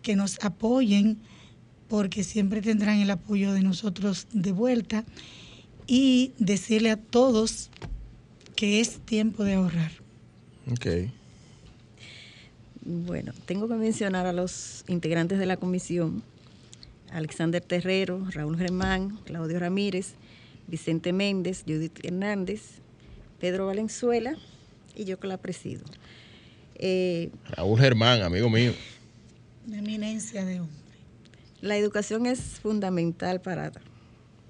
que 0.01 0.15
nos 0.15 0.43
apoyen 0.43 1.17
porque 1.87 2.23
siempre 2.23 2.61
tendrán 2.61 2.99
el 2.99 3.11
apoyo 3.11 3.53
de 3.53 3.61
nosotros 3.61 4.27
de 4.33 4.51
vuelta 4.51 5.05
y 5.87 6.33
decirle 6.39 6.91
a 6.91 6.97
todos 6.97 7.69
que 8.55 8.79
es 8.79 8.99
tiempo 8.99 9.43
de 9.43 9.53
ahorrar. 9.53 9.91
Ok. 10.71 10.87
Bueno, 12.85 13.33
tengo 13.45 13.67
que 13.67 13.73
mencionar 13.75 14.25
a 14.25 14.33
los 14.33 14.85
integrantes 14.87 15.39
de 15.39 15.45
la 15.45 15.57
comisión, 15.57 16.23
Alexander 17.11 17.61
Terrero, 17.61 18.25
Raúl 18.29 18.57
Germán, 18.57 19.17
Claudio 19.25 19.59
Ramírez, 19.59 20.13
Vicente 20.67 21.11
Méndez, 21.11 21.63
Judith 21.67 21.99
Hernández, 22.03 22.61
Pedro 23.39 23.67
Valenzuela 23.67 24.35
y 24.95 25.05
yo 25.05 25.19
que 25.19 25.27
la 25.27 25.37
presido. 25.37 25.83
Eh, 26.75 27.31
Raúl 27.49 27.79
Germán, 27.79 28.21
amigo 28.21 28.49
mío. 28.49 28.73
La 29.67 29.79
eminencia 29.79 30.45
de 30.45 30.59
hombre. 30.61 30.75
La 31.61 31.77
educación 31.77 32.27
es 32.27 32.39
fundamental 32.39 33.41
para 33.41 33.71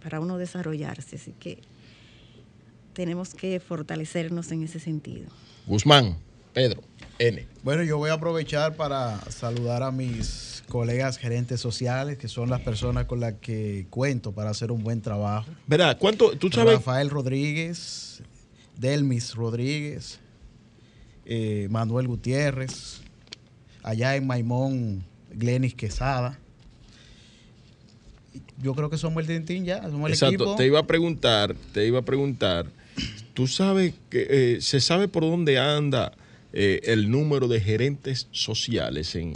para 0.06 0.20
uno 0.20 0.38
desarrollarse. 0.38 1.16
Así 1.16 1.34
que 1.40 1.58
tenemos 2.94 3.34
que 3.34 3.60
fortalecernos 3.60 4.52
en 4.52 4.62
ese 4.62 4.80
sentido. 4.80 5.30
Guzmán, 5.66 6.18
Pedro, 6.54 6.84
N. 7.18 7.55
Bueno, 7.66 7.82
yo 7.82 7.98
voy 7.98 8.12
a 8.12 8.14
aprovechar 8.14 8.76
para 8.76 9.20
saludar 9.32 9.82
a 9.82 9.92
mis 9.92 10.64
colegas 10.70 11.18
gerentes 11.18 11.60
sociales, 11.60 12.16
que 12.20 12.28
son 12.28 12.48
las 12.52 12.62
personas 12.62 13.06
con 13.06 13.20
las 13.20 13.34
que 13.42 13.88
cuento 13.90 14.34
para 14.34 14.52
hacer 14.52 14.72
un 14.72 14.84
buen 14.84 15.02
trabajo. 15.02 15.50
¿Verdad? 15.66 15.98
¿Cuánto? 16.00 16.38
¿Tú 16.38 16.52
sabes? 16.52 16.76
Rafael 16.76 17.10
Rodríguez, 17.10 18.22
Delmis 18.78 19.34
Rodríguez, 19.34 20.20
eh, 21.26 21.68
Manuel 21.72 22.08
Gutiérrez, 22.08 23.02
allá 23.82 24.16
en 24.16 24.28
Maimón, 24.28 25.04
Glenis 25.34 25.74
Quesada 25.74 26.38
yo 28.62 28.76
creo 28.76 28.92
que 28.92 28.98
somos 28.98 29.22
el 29.22 29.28
Tintín 29.28 29.66
ya, 29.66 29.82
somos 29.90 30.08
el 30.08 30.14
Exacto, 30.14 30.56
te 30.56 30.68
iba 30.68 30.80
a 30.80 30.86
preguntar, 30.86 31.56
te 31.74 31.88
iba 31.88 31.98
a 31.98 32.04
preguntar, 32.04 32.68
tú 33.34 33.48
sabes 33.48 33.96
que 34.12 34.28
eh, 34.30 34.62
se 34.62 34.80
sabe 34.80 35.08
por 35.08 35.24
dónde 35.24 35.58
anda 35.58 36.14
eh, 36.58 36.80
el 36.86 37.12
número 37.12 37.50
de 37.50 37.60
gerentes 37.60 38.30
sociales 38.32 39.16
en, 39.16 39.34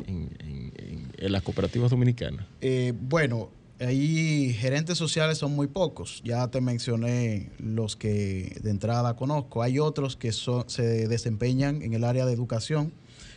las 1.18 1.44
cooperativas 1.44 1.92
dominicanas. 1.92 2.46
Eh, 2.62 2.94
bueno, 2.98 3.50
ahí 3.82 4.54
gerentes 4.54 4.98
sociales 4.98 5.38
son 5.38 5.54
muy 5.54 5.68
pocos. 5.68 6.22
Ya 6.24 6.48
te 6.48 6.62
mencioné 6.62 7.50
los 7.60 7.98
que 7.98 8.58
de 8.64 8.70
entrada 8.70 9.18
conozco. 9.18 9.62
Hay 9.62 9.80
otros 9.80 10.16
que 10.16 10.32
se 10.32 11.08
desempeñan 11.10 11.82
en 11.82 11.94
el 11.94 12.06
área 12.06 12.26
de 12.26 12.32
educación, 12.32 12.94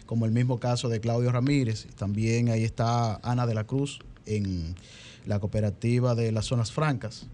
como 0.07 0.27
el 0.27 0.31
mismo 0.31 0.61
caso 0.61 0.89
de 0.89 1.01
Claudio 1.01 1.33
Ramírez. 1.33 1.89
También 1.97 2.51
ahí 2.51 2.63
está 2.63 3.17
Ana 3.25 3.49
de 3.49 3.55
la 3.55 3.65
Cruz 3.65 3.99
en 4.27 4.77
la 5.27 5.41
cooperativa 5.41 6.15
de 6.15 6.31
las 6.31 6.47
zonas 6.47 6.71
francas. 6.71 7.27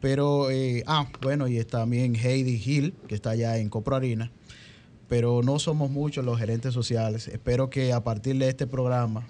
Pero, 0.00 0.50
eh, 0.50 0.82
ah, 0.88 1.08
bueno, 1.22 1.46
y 1.46 1.62
también 1.64 2.16
Heidi 2.16 2.60
Hill, 2.62 2.94
que 3.06 3.14
está 3.14 3.30
allá 3.30 3.58
en 3.58 3.68
Copro 3.68 3.94
Harina. 3.94 4.32
Pero 5.08 5.42
no 5.42 5.58
somos 5.58 5.90
muchos 5.90 6.24
los 6.24 6.38
gerentes 6.38 6.74
sociales. 6.74 7.28
Espero 7.28 7.70
que 7.70 7.92
a 7.92 8.02
partir 8.02 8.38
de 8.38 8.48
este 8.48 8.66
programa 8.66 9.26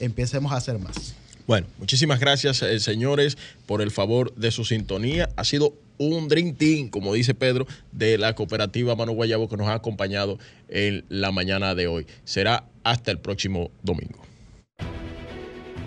empecemos 0.00 0.52
a 0.52 0.56
hacer 0.56 0.78
más. 0.78 1.14
Bueno, 1.46 1.66
muchísimas 1.78 2.20
gracias, 2.20 2.62
eh, 2.62 2.78
señores, 2.78 3.36
por 3.66 3.82
el 3.82 3.90
favor 3.90 4.34
de 4.34 4.50
su 4.50 4.64
sintonía. 4.64 5.28
Ha 5.36 5.44
sido 5.44 5.74
un 5.98 6.28
Dream 6.28 6.54
Team, 6.54 6.88
como 6.88 7.12
dice 7.14 7.34
Pedro, 7.34 7.66
de 7.90 8.16
la 8.16 8.34
cooperativa 8.34 8.94
Mano 8.94 9.12
Guayabo 9.12 9.48
que 9.48 9.56
nos 9.56 9.68
ha 9.68 9.74
acompañado 9.74 10.38
en 10.68 11.04
la 11.08 11.32
mañana 11.32 11.74
de 11.74 11.88
hoy. 11.88 12.06
Será 12.24 12.64
hasta 12.84 13.10
el 13.10 13.18
próximo 13.18 13.70
domingo. 13.82 14.22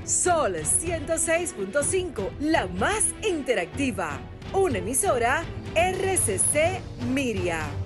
Sol 0.06 0.56
106.5, 0.56 2.30
la 2.40 2.68
más 2.68 3.06
interactiva. 3.28 4.20
Una 4.54 4.78
emisora 4.78 5.44
RCC 5.74 6.80
Miria. 7.12 7.85